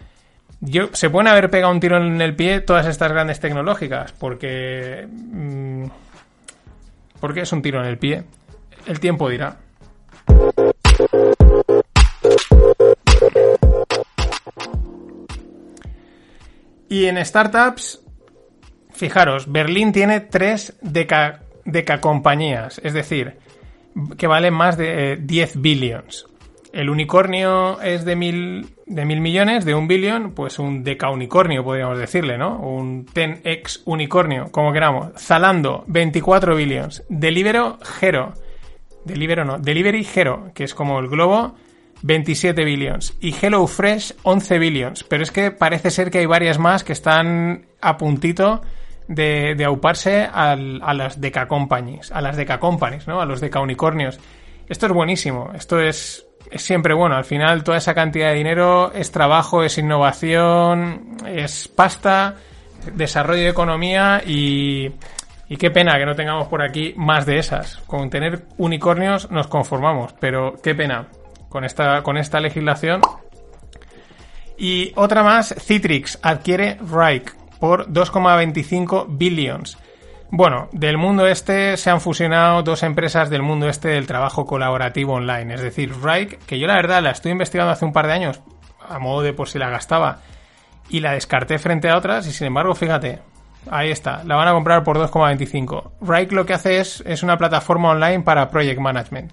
[0.62, 5.08] Yo, se pueden haber pegado un tiro en el pie todas estas grandes tecnológicas, porque.
[5.10, 5.86] Mmm,
[7.20, 8.24] porque es un tiro en el pie.
[8.86, 9.58] El tiempo dirá.
[16.90, 18.02] Y en startups,
[18.92, 23.38] fijaros, Berlín tiene tres deca, deca compañías, es decir,
[24.18, 26.28] que valen más de eh, 10 billions.
[26.72, 32.00] El unicornio es de mil, de mil millones, de un billón, pues un decaunicornio podríamos
[32.00, 32.58] decirle, ¿no?
[32.60, 35.14] Un 10x unicornio, como queramos.
[35.16, 37.04] Zalando, 24 billions.
[37.10, 38.34] Delivero, Hero.
[39.06, 41.56] Delivero no, Delivery Hero, que es como el globo,
[42.04, 43.16] 27 billions.
[43.20, 45.04] Y HelloFresh, 11 billions.
[45.04, 48.62] Pero es que parece ser que hay varias más que están a puntito
[49.08, 53.22] de, de auparse al, a las Deca Companies, a las Deca Companies, ¿no?
[53.22, 54.20] A los Deca Unicornios.
[54.68, 57.16] Esto es buenísimo, esto es, es siempre bueno.
[57.16, 62.36] Al final, toda esa cantidad de dinero es trabajo, es innovación, es pasta,
[62.94, 64.92] desarrollo de economía y,
[65.48, 67.78] y qué pena que no tengamos por aquí más de esas.
[67.86, 71.08] Con tener unicornios nos conformamos, pero qué pena
[71.50, 73.02] con esta, con esta legislación.
[74.58, 79.78] Y otra más, Citrix adquiere Rike por 2,25 billions.
[80.32, 85.14] Bueno, del mundo este se han fusionado dos empresas del mundo este del trabajo colaborativo
[85.14, 88.14] online, es decir, Rike, que yo la verdad la estoy investigando hace un par de
[88.14, 88.42] años,
[88.90, 90.22] a modo de por si la gastaba,
[90.90, 93.20] y la descarté frente a otras, y sin embargo, fíjate,
[93.70, 95.92] ahí está, la van a comprar por 2,25.
[96.02, 99.32] Rike lo que hace es, es una plataforma online para project management.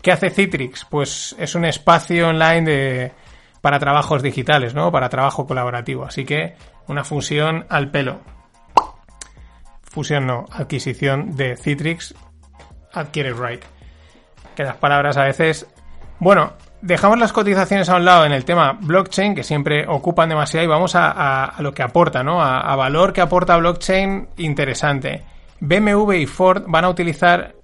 [0.00, 0.84] ¿Qué hace Citrix?
[0.84, 3.12] Pues es un espacio online de,
[3.60, 4.90] para trabajos digitales, ¿no?
[4.90, 6.04] Para trabajo colaborativo.
[6.04, 6.54] Así que
[6.88, 8.20] una fusión al pelo
[9.92, 12.14] fusión no, adquisición de Citrix
[12.92, 13.66] adquiere Write.
[14.56, 15.66] Que las palabras a veces...
[16.18, 20.64] Bueno, dejamos las cotizaciones a un lado en el tema blockchain, que siempre ocupan demasiado,
[20.64, 22.42] y vamos a, lo que aporta, ¿no?
[22.42, 25.22] A, valor que aporta blockchain interesante.
[25.60, 27.54] BMW y Ford van a utilizar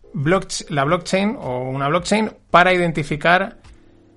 [0.69, 3.57] la blockchain o una blockchain para identificar,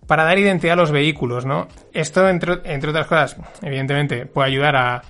[0.07, 1.67] para dar identidad a los vehículos, ¿no?
[1.91, 5.01] Esto, entre, entre otras cosas, evidentemente, puede ayudar a,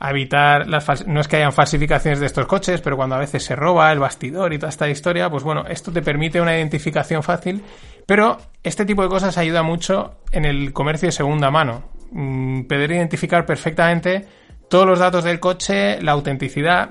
[0.00, 3.42] a evitar las no es que hayan falsificaciones de estos coches, pero cuando a veces
[3.44, 7.22] se roba el bastidor y toda esta historia, pues bueno, esto te permite una identificación
[7.22, 7.62] fácil,
[8.06, 11.90] pero este tipo de cosas ayuda mucho en el comercio de segunda mano.
[12.12, 14.26] Mm, poder identificar perfectamente
[14.70, 16.90] todos los datos del coche, la autenticidad.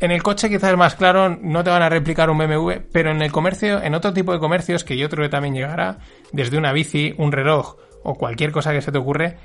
[0.00, 3.10] En el coche quizás es más claro, no te van a replicar un BMW, pero
[3.10, 5.98] en el comercio, en otro tipo de comercios que yo creo que también llegará,
[6.32, 9.36] desde una bici, un reloj o cualquier cosa que se te ocurre,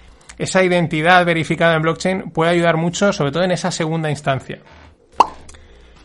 [0.41, 4.59] esa identidad verificada en blockchain puede ayudar mucho, sobre todo en esa segunda instancia.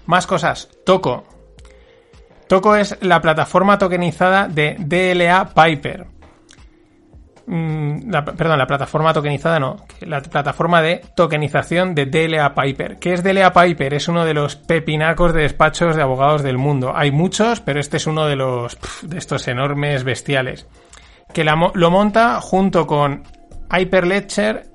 [0.05, 0.69] Más cosas.
[0.85, 1.25] Toco.
[2.47, 6.07] Toco es la plataforma tokenizada de DLA Piper.
[7.47, 12.99] Mm, perdón, la plataforma tokenizada no, la plataforma de tokenización de DLA Piper.
[12.99, 13.95] ¿Qué es DLA Piper?
[13.95, 16.93] Es uno de los pepinacos de despachos de abogados del mundo.
[16.95, 20.67] Hay muchos, pero este es uno de los de estos enormes bestiales.
[21.33, 23.23] Que lo monta junto con
[23.71, 24.67] Hyperledger,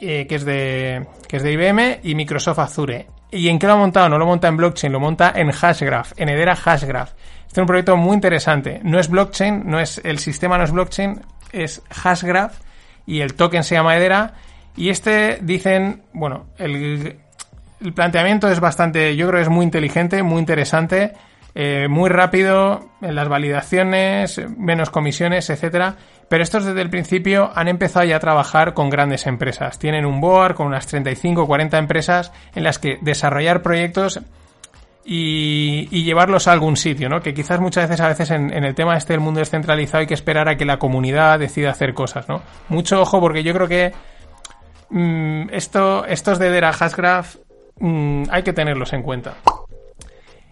[0.00, 3.06] eh, que, es de, que es de IBM, y Microsoft Azure.
[3.30, 4.08] ¿Y en qué lo ha montado?
[4.08, 7.12] No lo monta en blockchain, lo monta en Hashgraph, en Hedera Hashgraph.
[7.46, 8.80] Este es un proyecto muy interesante.
[8.82, 11.20] No es blockchain, no es, el sistema no es blockchain,
[11.52, 12.58] es Hashgraph
[13.06, 14.34] y el token se llama Hedera.
[14.76, 17.18] Y este dicen, bueno, el,
[17.80, 21.12] el planteamiento es bastante, yo creo que es muy inteligente, muy interesante,
[21.54, 25.96] eh, muy rápido en las validaciones, menos comisiones, etcétera.
[26.28, 29.78] Pero estos desde el principio han empezado ya a trabajar con grandes empresas.
[29.78, 34.20] Tienen un board con unas 35 o 40 empresas en las que desarrollar proyectos
[35.04, 37.20] y, llevarlos a algún sitio, ¿no?
[37.20, 40.14] Que quizás muchas veces, a veces en, el tema este del mundo descentralizado hay que
[40.14, 42.42] esperar a que la comunidad decida hacer cosas, ¿no?
[42.68, 43.92] Mucho ojo porque yo creo que
[44.90, 47.36] mm, esto, estos de Dera Hashgraph
[47.80, 49.34] mm, hay que tenerlos en cuenta.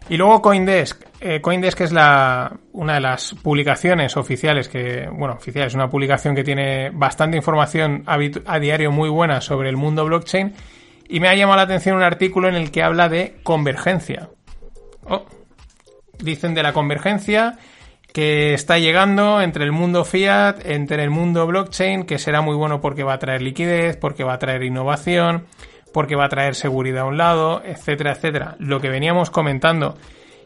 [0.08, 1.04] Y luego Coindesk.
[1.20, 6.44] Eh, Coindesk es una de las publicaciones oficiales que, bueno, oficial, es una publicación que
[6.44, 10.54] tiene bastante información a, diario muy buena sobre el mundo blockchain.
[11.08, 14.30] Y me ha llamado la atención un artículo en el que habla de convergencia.
[15.04, 15.24] Oh,
[16.18, 17.58] dicen de la convergencia
[18.12, 22.80] que está llegando entre el mundo fiat, entre el mundo blockchain, que será muy bueno
[22.80, 25.46] porque va a traer liquidez, porque va a traer innovación,
[25.98, 28.54] porque va a traer seguridad a un lado, etcétera, etcétera.
[28.60, 29.96] Lo que veníamos comentando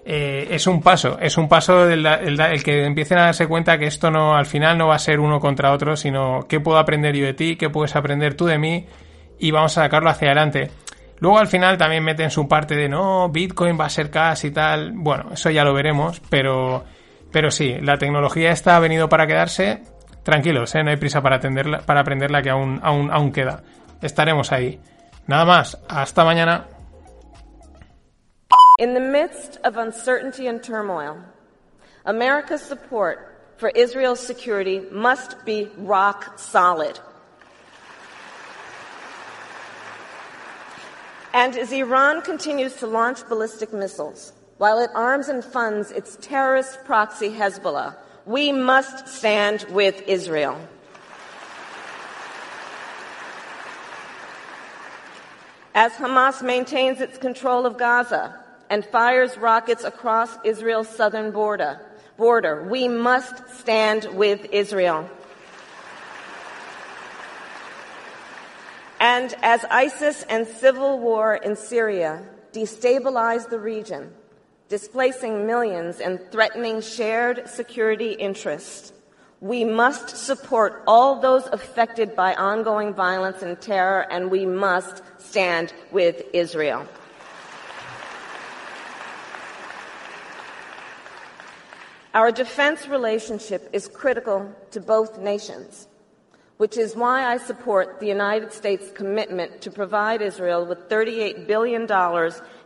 [0.02, 3.84] eh, es un paso, es un paso del el, que empiecen a darse cuenta que
[3.84, 7.14] esto no, al final no va a ser uno contra otro, sino qué puedo aprender
[7.14, 8.86] yo de ti, qué puedes aprender tú de mí
[9.38, 10.70] y vamos a sacarlo hacia adelante.
[11.18, 14.52] Luego al final también meten su parte de no, Bitcoin va a ser cash y
[14.52, 14.92] tal.
[14.94, 16.82] Bueno, eso ya lo veremos, pero,
[17.30, 19.82] pero sí, la tecnología esta ha venido para quedarse.
[20.22, 20.82] Tranquilos, ¿eh?
[20.82, 23.62] no hay prisa para, atenderla, para aprenderla que aún, aún, aún queda.
[24.00, 24.80] Estaremos ahí.
[25.28, 26.64] Nada más, hasta mañana.
[28.78, 31.18] In the midst of uncertainty and turmoil,
[32.04, 36.98] America's support for Israel's security must be rock solid.
[41.32, 46.84] And as Iran continues to launch ballistic missiles, while it arms and funds its terrorist
[46.84, 47.96] proxy Hezbollah,
[48.26, 50.58] we must stand with Israel.
[55.74, 61.80] As Hamas maintains its control of Gaza and fires rockets across Israel's southern border,
[62.18, 65.08] border we must stand with Israel.
[69.00, 74.12] And as ISIS and civil war in Syria destabilize the region,
[74.68, 78.92] displacing millions and threatening shared security interests,
[79.42, 85.72] we must support all those affected by ongoing violence and terror, and we must stand
[85.90, 86.86] with Israel.
[92.14, 95.88] Our defense relationship is critical to both nations.
[96.58, 101.88] which is why I support the United States commitment to provide Israel with $38 billion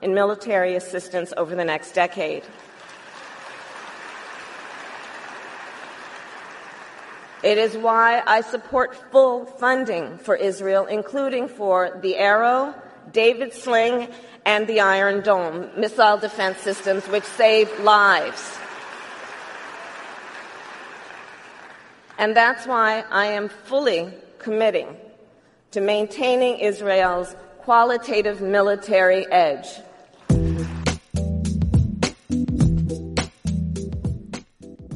[0.02, 2.42] in military assistance over the next decade.
[7.46, 12.74] It is why I support full funding for Israel, including for the Arrow,
[13.12, 14.08] David Sling,
[14.44, 18.58] and the Iron Dome missile defense systems, which save lives.
[22.18, 24.96] And that's why I am fully committing
[25.70, 29.68] to maintaining Israel's qualitative military edge.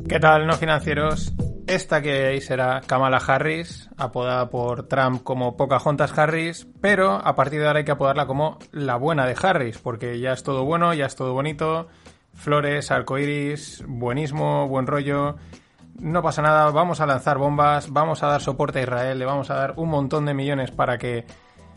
[0.09, 1.30] ¿Qué tal, no financieros?
[1.71, 7.61] Esta que veis será Kamala Harris, apodada por Trump como Pocahontas Harris, pero a partir
[7.61, 10.93] de ahora hay que apodarla como la buena de Harris, porque ya es todo bueno,
[10.95, 11.87] ya es todo bonito,
[12.35, 15.37] flores, arcoiris, buenismo, buen rollo,
[16.01, 19.49] no pasa nada, vamos a lanzar bombas, vamos a dar soporte a Israel, le vamos
[19.51, 21.25] a dar un montón de millones para que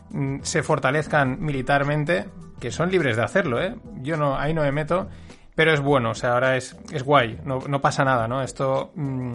[0.09, 2.25] mm, se fortalezcan militarmente,
[2.59, 3.75] que son libres de hacerlo, ¿eh?
[4.01, 5.07] Yo no, ahí no me meto,
[5.53, 8.41] pero es bueno, o sea, ahora es, es guay, no, no pasa nada, ¿no?
[8.41, 9.33] Esto, mm,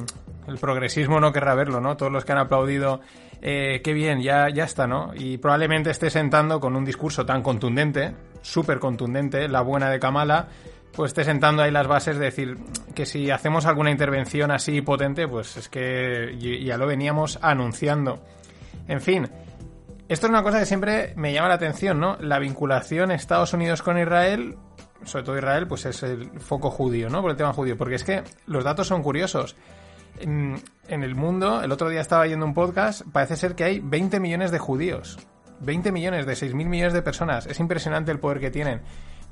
[0.48, 1.96] el progresismo no querrá verlo, ¿no?
[1.96, 3.00] Todos los que han aplaudido,
[3.42, 5.12] eh, qué bien, ya, ya está, ¿no?
[5.14, 10.48] Y probablemente esté sentando con un discurso tan contundente, súper contundente, la buena de Kamala,
[10.92, 12.56] pues esté sentando ahí las bases de decir
[12.94, 18.18] que si hacemos alguna intervención así potente, pues es que ya lo veníamos anunciando.
[18.88, 19.28] En fin,
[20.08, 22.16] esto es una cosa que siempre me llama la atención, ¿no?
[22.20, 24.56] La vinculación Estados Unidos con Israel,
[25.04, 27.20] sobre todo Israel, pues es el foco judío, ¿no?
[27.20, 29.54] Por el tema judío, porque es que los datos son curiosos.
[30.20, 33.80] En, en el mundo, el otro día estaba yendo un podcast, parece ser que hay
[33.80, 35.18] 20 millones de judíos.
[35.60, 37.46] 20 millones de 6.000 millones de personas.
[37.46, 38.80] Es impresionante el poder que tienen.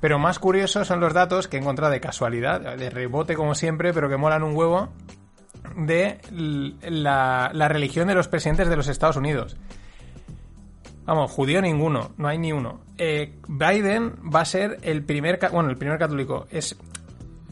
[0.00, 3.94] Pero más curiosos son los datos que he encontrado de casualidad, de rebote como siempre,
[3.94, 4.90] pero que molan un huevo,
[5.76, 6.18] de
[6.82, 9.56] la, religión de los presidentes de los Estados Unidos.
[11.04, 12.80] Vamos, judío ninguno, no hay ni uno.
[12.98, 16.46] Eh, Biden va a ser el primer, bueno, el primer católico.
[16.50, 16.76] Es,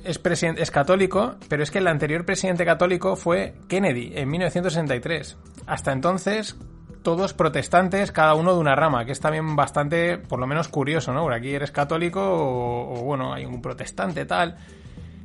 [0.05, 5.37] es, católico, pero es que el anterior presidente católico fue Kennedy en 1963.
[5.67, 6.57] Hasta entonces,
[7.03, 11.13] todos protestantes, cada uno de una rama, que es también bastante, por lo menos curioso,
[11.13, 11.23] ¿no?
[11.23, 14.57] Por aquí eres católico o, bueno, hay un protestante tal.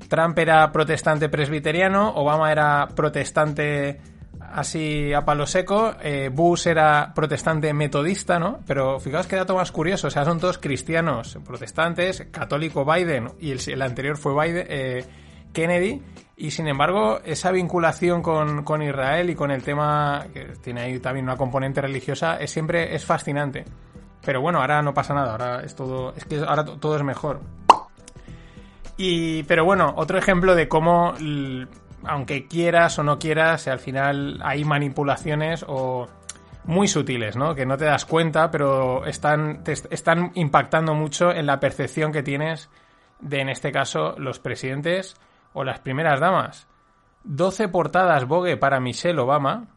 [0.08, 4.00] Trump era protestante presbiteriano, Obama era protestante
[4.54, 8.60] así a palo seco, eh, Bush era protestante metodista, ¿no?
[8.66, 13.52] Pero fijaos qué dato más curioso, o sea, son todos cristianos, protestantes, católico Biden y
[13.52, 15.06] el, anterior fue Biden, eh,
[15.54, 16.02] Kennedy,
[16.42, 21.26] y sin embargo, esa vinculación con, Israel y con el tema, que tiene ahí también
[21.26, 23.66] una componente religiosa, es siempre es fascinante.
[24.24, 27.42] Pero bueno, ahora no pasa nada, ahora es todo, es que ahora todo es mejor.
[28.96, 31.14] Y, pero bueno, otro ejemplo de cómo,
[32.04, 36.08] aunque quieras o no quieras, al final hay manipulaciones o
[36.66, 37.56] muy sutiles, ¿no?
[37.56, 42.24] Que no te das cuenta, pero están, te están impactando mucho en la percepción que
[42.24, 42.70] tienes
[43.20, 45.16] de, en este caso, los presidentes
[45.54, 46.68] o las primeras damas.
[47.24, 49.68] 12 portadas Vogue para Michelle Obama,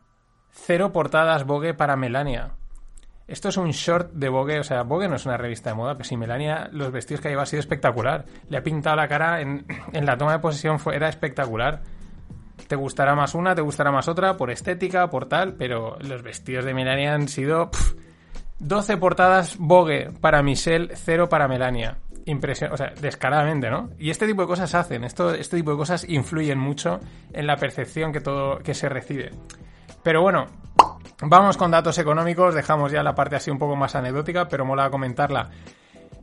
[0.50, 2.52] 0 portadas Vogue para Melania.
[3.26, 5.94] Esto es un short de Vogue, o sea, Vogue no es una revista de moda,
[5.94, 8.26] pero si Melania, los vestidos que lleva ha sido espectacular.
[8.48, 11.80] Le ha pintado la cara en, la toma de posesión, fue, era espectacular.
[12.72, 16.64] Te gustará más una, te gustará más otra, por estética, por tal, pero los vestidos
[16.64, 17.70] de Melania han sido...
[18.60, 23.90] 12 portadas Vogue para Michelle, 0 para Melania impresión, o sea, descaradamente, ¿no?
[23.98, 26.98] Y este tipo de cosas hacen, esto, este tipo de cosas influyen mucho
[27.34, 29.32] en la percepción que todo que se recibe.
[30.02, 30.46] Pero bueno,
[31.20, 34.88] vamos con datos económicos, dejamos ya la parte así un poco más anecdótica, pero mola
[34.88, 35.50] comentarla.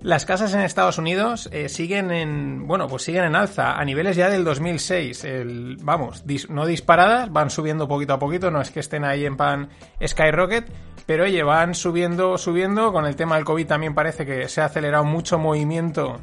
[0.01, 4.15] Las casas en Estados Unidos eh, siguen en, bueno, pues siguen en alza a niveles
[4.15, 5.25] ya del 2006.
[5.25, 9.35] El, vamos, no disparadas, van subiendo poquito a poquito, no es que estén ahí en
[9.35, 9.69] pan
[10.05, 10.71] skyrocket,
[11.05, 12.93] pero oye, van subiendo, subiendo.
[12.93, 16.21] Con el tema del COVID también parece que se ha acelerado mucho movimiento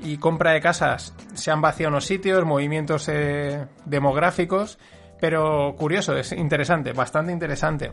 [0.00, 1.14] y compra de casas.
[1.34, 4.78] Se han vaciado unos sitios, movimientos eh, demográficos,
[5.20, 7.92] pero curioso, es interesante, bastante interesante.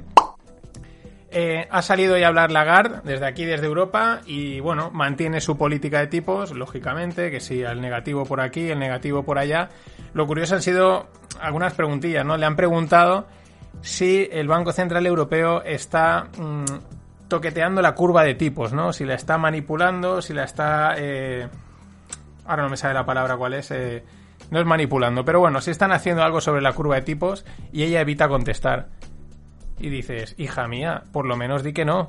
[1.37, 5.57] Eh, ha salido ya a hablar Lagarde desde aquí, desde Europa, y bueno, mantiene su
[5.57, 9.67] política de tipos, lógicamente, que si el negativo por aquí, el negativo por allá.
[10.13, 11.09] Lo curioso han sido
[11.41, 12.37] algunas preguntillas, ¿no?
[12.37, 13.27] Le han preguntado
[13.81, 18.93] si el Banco Central Europeo está mm, toqueteando la curva de tipos, ¿no?
[18.93, 20.95] Si la está manipulando, si la está...
[20.97, 21.49] Eh,
[22.45, 23.71] ahora no me sabe la palabra cuál es.
[23.71, 24.05] Eh,
[24.51, 27.83] no es manipulando, pero bueno, si están haciendo algo sobre la curva de tipos y
[27.83, 28.87] ella evita contestar
[29.79, 32.07] y dices, hija mía, por lo menos di que no.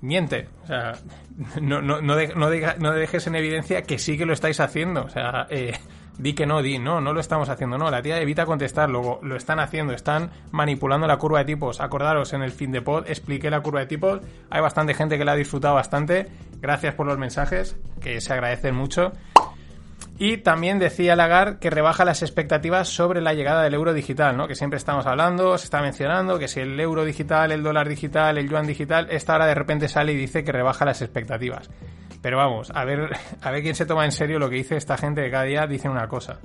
[0.00, 0.48] Miente.
[0.64, 0.92] O sea,
[1.60, 5.04] no, no, no, no, dejes en evidencia que sí que lo estáis haciendo.
[5.04, 5.78] O sea, eh,
[6.18, 9.20] di que no, di, no, no lo estamos haciendo, no, la tía evita contestar, luego
[9.22, 11.80] lo están haciendo, están manipulando la curva de tipos.
[11.80, 15.24] Acordaros, en el fin de pod expliqué la curva de tipos, hay bastante gente que
[15.24, 16.28] la ha disfrutado bastante,
[16.60, 19.12] gracias por los mensajes, que se agradecen mucho.
[20.18, 24.48] Y también decía Lagarde que rebaja las expectativas sobre la llegada del euro digital, ¿no?
[24.48, 28.38] Que siempre estamos hablando, se está mencionando que si el euro digital, el dólar digital,
[28.38, 31.68] el yuan digital, esta hora de repente sale y dice que rebaja las expectativas.
[32.22, 33.10] Pero vamos, a ver,
[33.42, 35.66] a ver quién se toma en serio lo que dice esta gente que cada día
[35.66, 36.38] dice una cosa.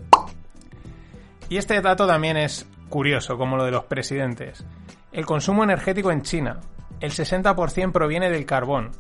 [1.47, 4.65] Y este dato también es curioso, como lo de los presidentes.
[5.13, 6.59] El consumo energético en China.
[6.99, 8.91] El 60% proviene del carbón,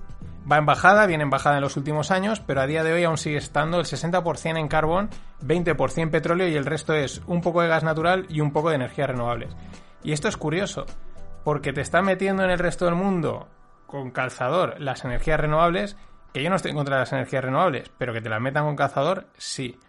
[0.51, 3.05] Va en bajada, viene en bajada en los últimos años, pero a día de hoy
[3.05, 5.09] aún sigue estando el 60% en carbón,
[5.41, 8.75] 20% petróleo y el resto es un poco de gas natural y un poco de
[8.75, 9.55] energías renovables.
[10.03, 10.85] Y esto es curioso,
[11.45, 13.47] porque te está metiendo en el resto del mundo
[13.87, 15.95] con calzador las energías renovables,
[16.33, 18.65] que yo no estoy en contra de las energías renovables, pero que te las metan
[18.65, 19.79] con calzador, sí.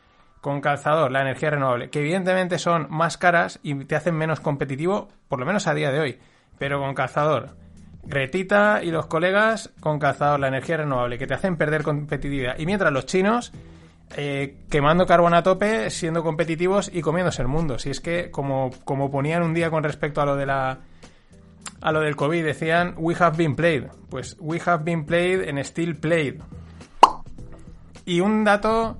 [0.40, 5.08] Con calzador, la energía renovable, que evidentemente son más caras y te hacen menos competitivo,
[5.28, 6.20] por lo menos a día de hoy,
[6.58, 7.61] pero con calzador
[8.05, 12.59] Retita y los colegas con calzador, la energía renovable, que te hacen perder competitividad.
[12.59, 13.53] Y mientras los chinos
[14.16, 17.78] eh, quemando carbón a tope, siendo competitivos y comiéndose el mundo.
[17.78, 20.80] Si es que, como, como ponían un día con respecto a lo de la
[21.80, 23.84] a lo del COVID, decían we have been played.
[24.11, 26.40] Pues we have been played en still played.
[28.05, 28.98] Y un dato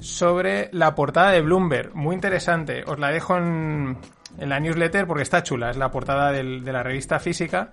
[0.00, 2.82] sobre la portada de Bloomberg, muy interesante.
[2.86, 3.96] Os la dejo en,
[4.38, 5.70] en la newsletter porque está chula.
[5.70, 7.70] Es la portada de la revista física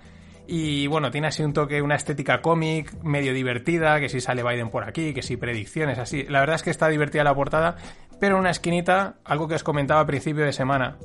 [0.52, 4.72] y bueno, tiene así un toque, una estética cómic, medio divertida, que si sale Biden
[4.72, 6.24] por aquí, que si predicciones, así.
[6.24, 7.76] La verdad es que está divertida la portada,
[8.20, 10.98] pero en una esquinita, algo que os comentaba a principio de semana.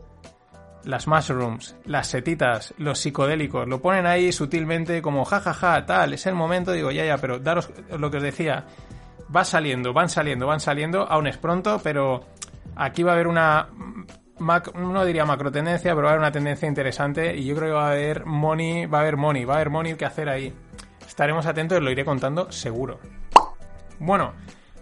[0.85, 6.35] Las mushrooms, las setitas, los psicodélicos, lo ponen ahí sutilmente como jajaja, tal, es el
[6.35, 8.65] momento, digo, ya, ya, pero daros lo que os decía,
[9.35, 12.25] va saliendo, van saliendo, van saliendo, aún es pronto, pero
[12.77, 13.69] aquí va a haber una
[14.39, 17.75] no diría macro tendencia, pero va a haber una tendencia interesante y yo creo que
[17.75, 20.55] va a haber money, va a haber money, va a haber money que hacer ahí.
[21.07, 22.99] Estaremos atentos lo iré contando seguro.
[23.99, 24.33] Bueno,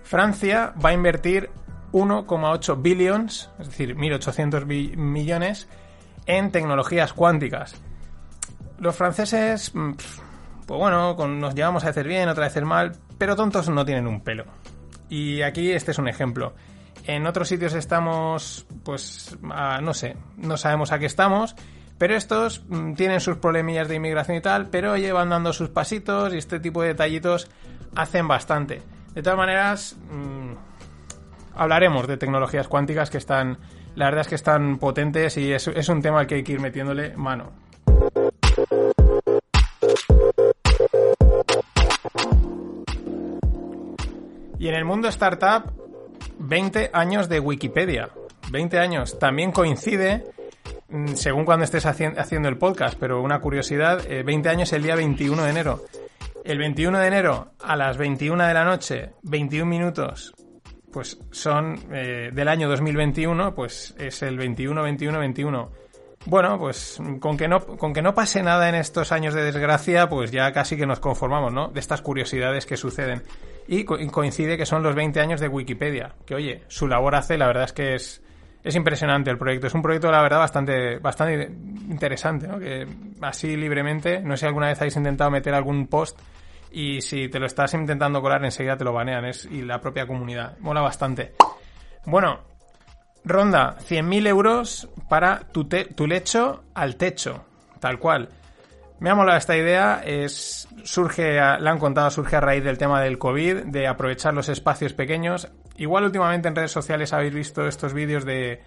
[0.03, 1.51] Francia va a invertir
[1.93, 4.65] 1,8 billions, es decir, 1.800
[4.97, 5.69] millones,
[6.27, 7.75] en tecnologías cuánticas.
[8.79, 9.93] Los franceses, mm,
[10.67, 14.21] pues bueno, nos llevamos a hacer bien, otra vez mal, pero tontos no tienen un
[14.23, 14.45] pelo.
[15.09, 16.55] Y aquí este es un ejemplo.
[17.05, 21.57] En otros sitios estamos, pues, no sé, no sabemos a qué estamos,
[21.99, 26.33] pero estos mm, tienen sus problemillas de inmigración y tal, pero llevan dando sus pasitos
[26.33, 27.51] y este tipo de detallitos
[27.97, 28.83] hacen bastante.
[29.15, 30.53] De todas maneras, mm,
[31.57, 33.59] hablaremos de tecnologías cuánticas que están,
[33.97, 36.53] la verdad es que están potentes y es, es un tema al que hay que
[36.53, 37.51] ir metiéndole mano.
[44.59, 45.82] Y en el mundo startup
[46.43, 48.11] 20 años de Wikipedia.
[48.51, 49.19] 20 años.
[49.19, 50.25] También coincide,
[50.89, 54.97] mm, según cuando estés haciendo el podcast, pero una curiosidad, 20 eh, años el día
[54.97, 55.85] 21 de enero.
[56.45, 60.35] El 21 de enero a las 21 de la noche, 21 minutos,
[60.93, 65.71] pues son eh, del año 2021, pues es el 21, 21, 21.
[66.27, 70.09] Bueno, pues con que, no, con que no pase nada en estos años de desgracia,
[70.09, 71.69] pues ya casi que nos conformamos, ¿no?
[71.69, 73.23] De estas curiosidades que suceden.
[73.73, 76.13] Y coincide que son los 20 años de Wikipedia.
[76.27, 78.23] Que oye, su labor hace, la verdad es que es,
[78.63, 79.67] es impresionante el proyecto.
[79.67, 81.51] Es un proyecto, la verdad, bastante, bastante
[81.89, 82.59] interesante, ¿no?
[82.59, 82.87] Que
[83.23, 86.21] así libremente, no sé si alguna vez habéis intentado meter algún post
[86.71, 89.25] y si te lo estás intentando colar enseguida te lo banean.
[89.25, 90.59] Es, y la propia comunidad.
[90.59, 91.33] Mola bastante.
[92.05, 92.41] Bueno,
[93.25, 97.47] ronda 100.000 euros para tu, tu lecho al techo.
[97.81, 98.29] Tal cual.
[99.03, 103.01] Me ha molado esta idea, es, surge, la han contado, surge a raíz del tema
[103.01, 105.49] del COVID, de aprovechar los espacios pequeños.
[105.77, 108.63] Igual últimamente en redes sociales habéis visto estos vídeos de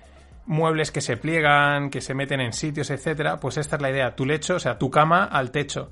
[0.46, 3.38] muebles que se pliegan, que se meten en sitios, etcétera.
[3.38, 5.90] Pues esta es la idea, tu lecho, o sea, tu cama al techo.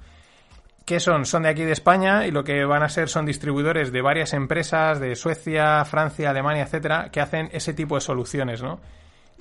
[0.84, 1.26] ¿Qué son?
[1.26, 4.34] Son de aquí de España y lo que van a ser son distribuidores de varias
[4.34, 8.82] empresas de Suecia, Francia, Alemania, etcétera, que hacen ese tipo de soluciones, ¿no?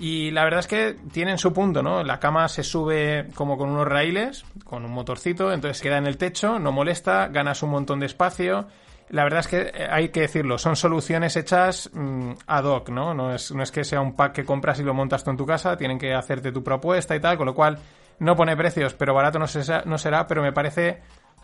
[0.03, 2.03] Y la verdad es que tienen su punto, ¿no?
[2.03, 6.17] La cama se sube como con unos raíles, con un motorcito, entonces queda en el
[6.17, 8.67] techo, no molesta, ganas un montón de espacio.
[9.11, 13.15] La verdad es que eh, hay que decirlo, son soluciones hechas mm, ad hoc, ¿no?
[13.15, 15.37] No es, no es que sea un pack que compras y lo montas tú en
[15.37, 17.79] tu casa, tienen que hacerte tu propuesta y tal, con lo cual
[18.19, 19.47] no pone precios, pero barato no,
[19.85, 21.01] no será, pero me parece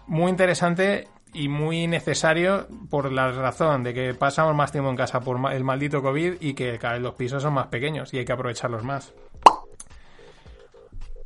[0.08, 5.20] muy interesante y muy necesario por la razón de que pasamos más tiempo en casa
[5.20, 8.24] por el maldito COVID y que cada vez los pisos son más pequeños y hay
[8.24, 9.14] que aprovecharlos más.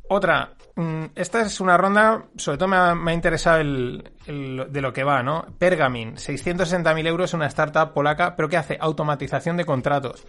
[0.09, 2.77] Otra, mm, esta es una ronda, sobre todo me
[3.11, 5.45] ha, interesado el, de lo que va, ¿no?
[5.57, 10.25] Pergamin, 660.000 euros, una startup polaca, pero que hace automatización de contratos.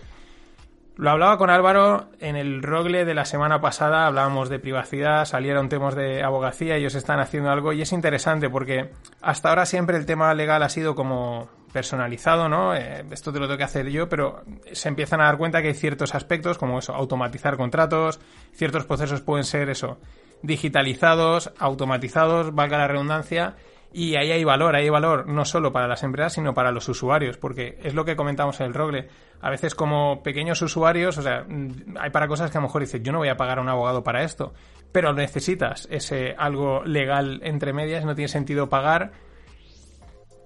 [0.96, 5.68] Lo hablaba con Álvaro en el rogle de la semana pasada, hablábamos de privacidad, salieron
[5.68, 8.90] temas de abogacía, ellos están haciendo algo y es interesante porque
[9.20, 12.76] hasta ahora siempre el tema legal ha sido como personalizado, ¿no?
[12.76, 15.68] Eh, esto te lo tengo que hacer yo, pero se empiezan a dar cuenta que
[15.68, 18.20] hay ciertos aspectos como eso, automatizar contratos,
[18.52, 19.98] ciertos procesos pueden ser eso,
[20.42, 23.56] digitalizados, automatizados, valga la redundancia,
[23.96, 27.38] y ahí hay valor, hay valor no solo para las empresas, sino para los usuarios,
[27.38, 29.06] porque es lo que comentamos en el Rogle.
[29.40, 32.80] A veces como pequeños usuarios, o sea, mm, hay para cosas que a lo mejor
[32.80, 34.52] dices, yo no voy a pagar a un abogado para esto,
[34.90, 39.12] pero necesitas ese algo legal entre medias, no tiene sentido pagar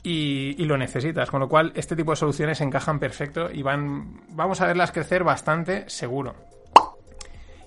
[0.02, 1.30] y, y, lo necesitas.
[1.30, 5.24] Con lo cual, este tipo de soluciones encajan perfecto y van, vamos a verlas crecer
[5.24, 6.34] bastante seguro.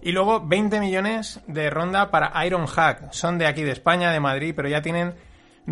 [0.03, 3.11] Y luego 20 millones de ronda para Ironhack.
[3.13, 5.15] Son de aquí de España, de Madrid, pero ya tienen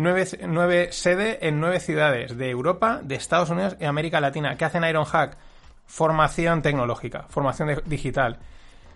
[0.00, 4.56] nueve, nueve sedes en nueve ciudades de Europa, de Estados Unidos y América Latina.
[4.56, 5.36] ¿Qué hacen Ironhack?
[5.86, 8.38] Formación tecnológica, formación digital.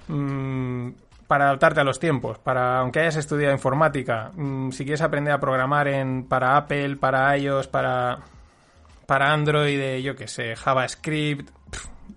[0.08, 0.90] Mm,
[1.26, 5.40] para adaptarte a los tiempos, para aunque hayas estudiado informática, mm, si quieres aprender a
[5.40, 8.18] programar en para Apple, para iOS, para
[9.06, 11.50] para Android, yo qué sé, JavaScript,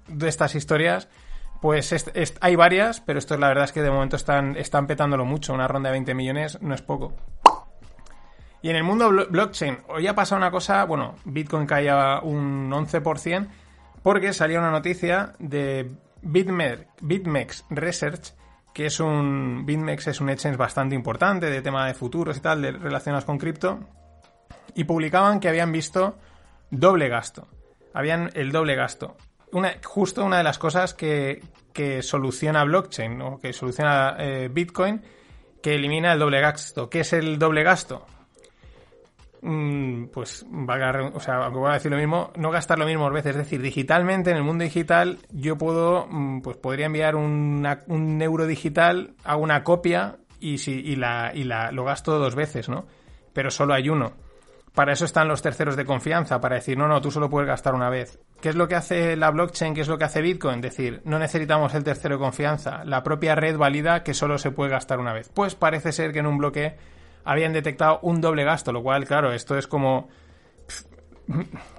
[0.07, 1.09] de estas historias,
[1.61, 1.93] pues
[2.39, 5.53] hay varias, pero esto la verdad es que de momento están, están petándolo mucho.
[5.53, 7.13] Una ronda de 20 millones no es poco.
[8.61, 13.47] Y en el mundo blockchain, hoy ha pasado una cosa, bueno, Bitcoin caía un 11%,
[14.01, 15.91] porque salió una noticia de
[16.21, 18.33] BitMEX, Research,
[18.73, 22.61] que es un, BitMEX es un exchange bastante importante de tema de futuros y tal,
[22.81, 23.79] relacionados con cripto,
[24.75, 26.17] y publicaban que habían visto
[26.69, 27.47] doble gasto.
[27.93, 29.17] Habían el doble gasto.
[29.83, 31.41] Justo una de las cosas que,
[31.73, 35.01] que soluciona blockchain, que soluciona eh, Bitcoin,
[35.61, 36.89] que elimina el doble gasto.
[36.89, 38.05] ¿Qué es el doble gasto?
[39.41, 43.09] Mm, pues valga, o sea, aunque voy a decir lo mismo, no gastar lo mismo
[43.09, 43.31] veces.
[43.31, 48.47] Es decir, digitalmente, en el mundo digital, yo puedo, mm, pues podría enviar un euro
[48.47, 52.85] digital, a una copia y, si, y, la, y la, lo gasto dos veces, ¿no?
[53.33, 54.13] Pero solo hay uno.
[54.73, 57.73] Para eso están los terceros de confianza, para decir, no, no, tú solo puedes gastar
[57.73, 58.19] una vez.
[58.39, 59.73] ¿Qué es lo que hace la blockchain?
[59.73, 60.61] ¿Qué es lo que hace Bitcoin?
[60.61, 62.83] Decir, no necesitamos el tercero de confianza.
[62.85, 65.31] La propia red valida que solo se puede gastar una vez.
[65.33, 66.77] Pues parece ser que en un bloque
[67.27, 70.07] habían detectado un doble gasto, lo cual, claro, esto es como...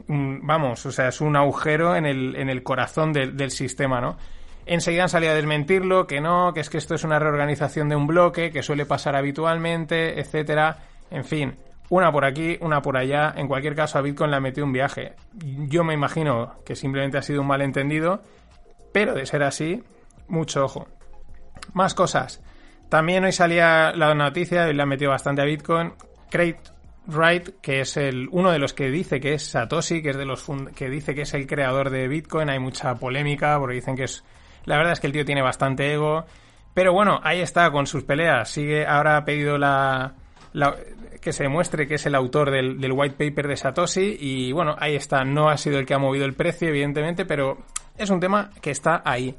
[0.07, 4.19] Vamos, o sea, es un agujero en el, en el corazón del sistema, ¿no?
[4.67, 7.97] Enseguida han salido a desmentirlo, que no, que es que esto es una reorganización de
[7.97, 10.77] un bloque, que suele pasar habitualmente, etcétera.
[11.11, 11.57] En fin,
[11.89, 13.33] una por aquí, una por allá.
[13.35, 15.15] En cualquier caso, a Bitcoin le ha metido un viaje.
[15.33, 18.21] Yo me imagino que simplemente ha sido un malentendido,
[18.93, 19.83] pero de ser así,
[20.29, 20.87] mucho ojo.
[21.73, 22.43] Más cosas.
[22.89, 25.93] También hoy salía la noticia, y le ha metido bastante a Bitcoin,
[26.31, 26.57] Craig
[27.09, 30.27] Wright, que es el, uno de los que dice que es Satoshi, que es de
[30.27, 32.51] los que dice que es el creador de Bitcoin.
[32.51, 34.25] Hay mucha polémica porque dicen que es,
[34.65, 36.27] la verdad es que el tío tiene bastante ego.
[36.75, 38.51] Pero bueno, ahí está con sus peleas.
[38.51, 40.15] Sigue, ahora ha pedido la,
[41.21, 44.77] que se demuestre que es el autor del, del, white paper de Satoshi y bueno,
[44.79, 45.25] ahí está.
[45.25, 47.59] No ha sido el que ha movido el precio, evidentemente, pero
[47.97, 49.35] es un tema que está ahí.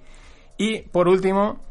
[0.58, 1.62] Y por último,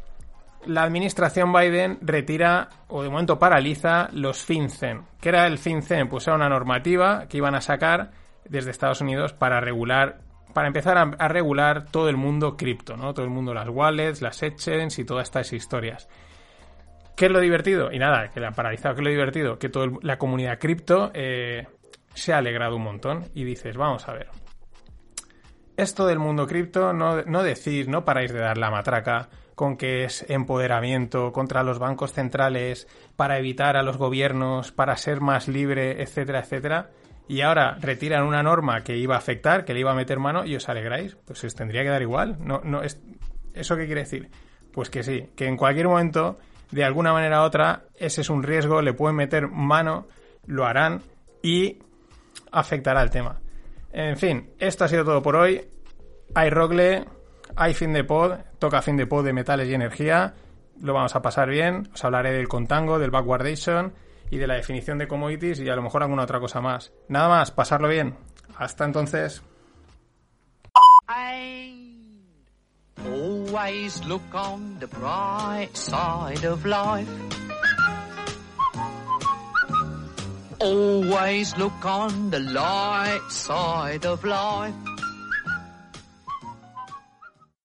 [0.65, 5.03] la administración Biden retira o de momento paraliza los FinCEN.
[5.21, 6.09] ¿Qué era el FinCEN?
[6.09, 8.11] Pues era una normativa que iban a sacar
[8.45, 10.19] desde Estados Unidos para regular,
[10.53, 13.13] para empezar a, regular todo el mundo cripto, ¿no?
[13.13, 16.09] Todo el mundo, las wallets, las exchanges y todas estas historias.
[17.15, 17.91] ¿Qué es lo divertido?
[17.91, 18.95] Y nada, que la han paralizado.
[18.95, 19.59] ¿Qué es lo divertido?
[19.59, 21.67] Que toda la comunidad cripto eh,
[22.13, 24.29] se ha alegrado un montón y dices, vamos a ver.
[25.75, 29.29] Esto del mundo cripto, no, no decís, no paráis de dar la matraca
[29.59, 32.87] con que es empoderamiento contra los bancos centrales,
[33.17, 36.91] para evitar a los gobiernos, para ser más libre, etcétera, etcétera.
[37.27, 40.45] Y ahora retiran una norma que iba a afectar, que le iba a meter mano
[40.45, 41.17] y os alegráis.
[41.25, 42.37] Pues os tendría que dar igual.
[42.39, 43.01] No, no, es...
[43.53, 44.29] ¿Eso qué quiere decir?
[44.71, 46.39] Pues que sí, que en cualquier momento,
[46.71, 50.07] de alguna manera u otra, ese es un riesgo, le pueden meter mano,
[50.45, 51.01] lo harán
[51.43, 51.79] y
[52.49, 53.41] afectará el tema.
[53.91, 55.67] En fin, esto ha sido todo por hoy.
[56.33, 57.03] Hay Rogle,
[57.57, 60.33] hay fin de pod, toca fin de pod de metales y energía.
[60.81, 61.89] Lo vamos a pasar bien.
[61.93, 63.93] Os hablaré del contango, del backwardation
[64.29, 66.91] y de la definición de commodities y a lo mejor alguna otra cosa más.
[67.07, 68.15] Nada más, pasarlo bien.
[68.57, 69.41] Hasta entonces.
[73.05, 77.09] Always look on the bright side of life.
[80.59, 84.88] Always look on the light side of life.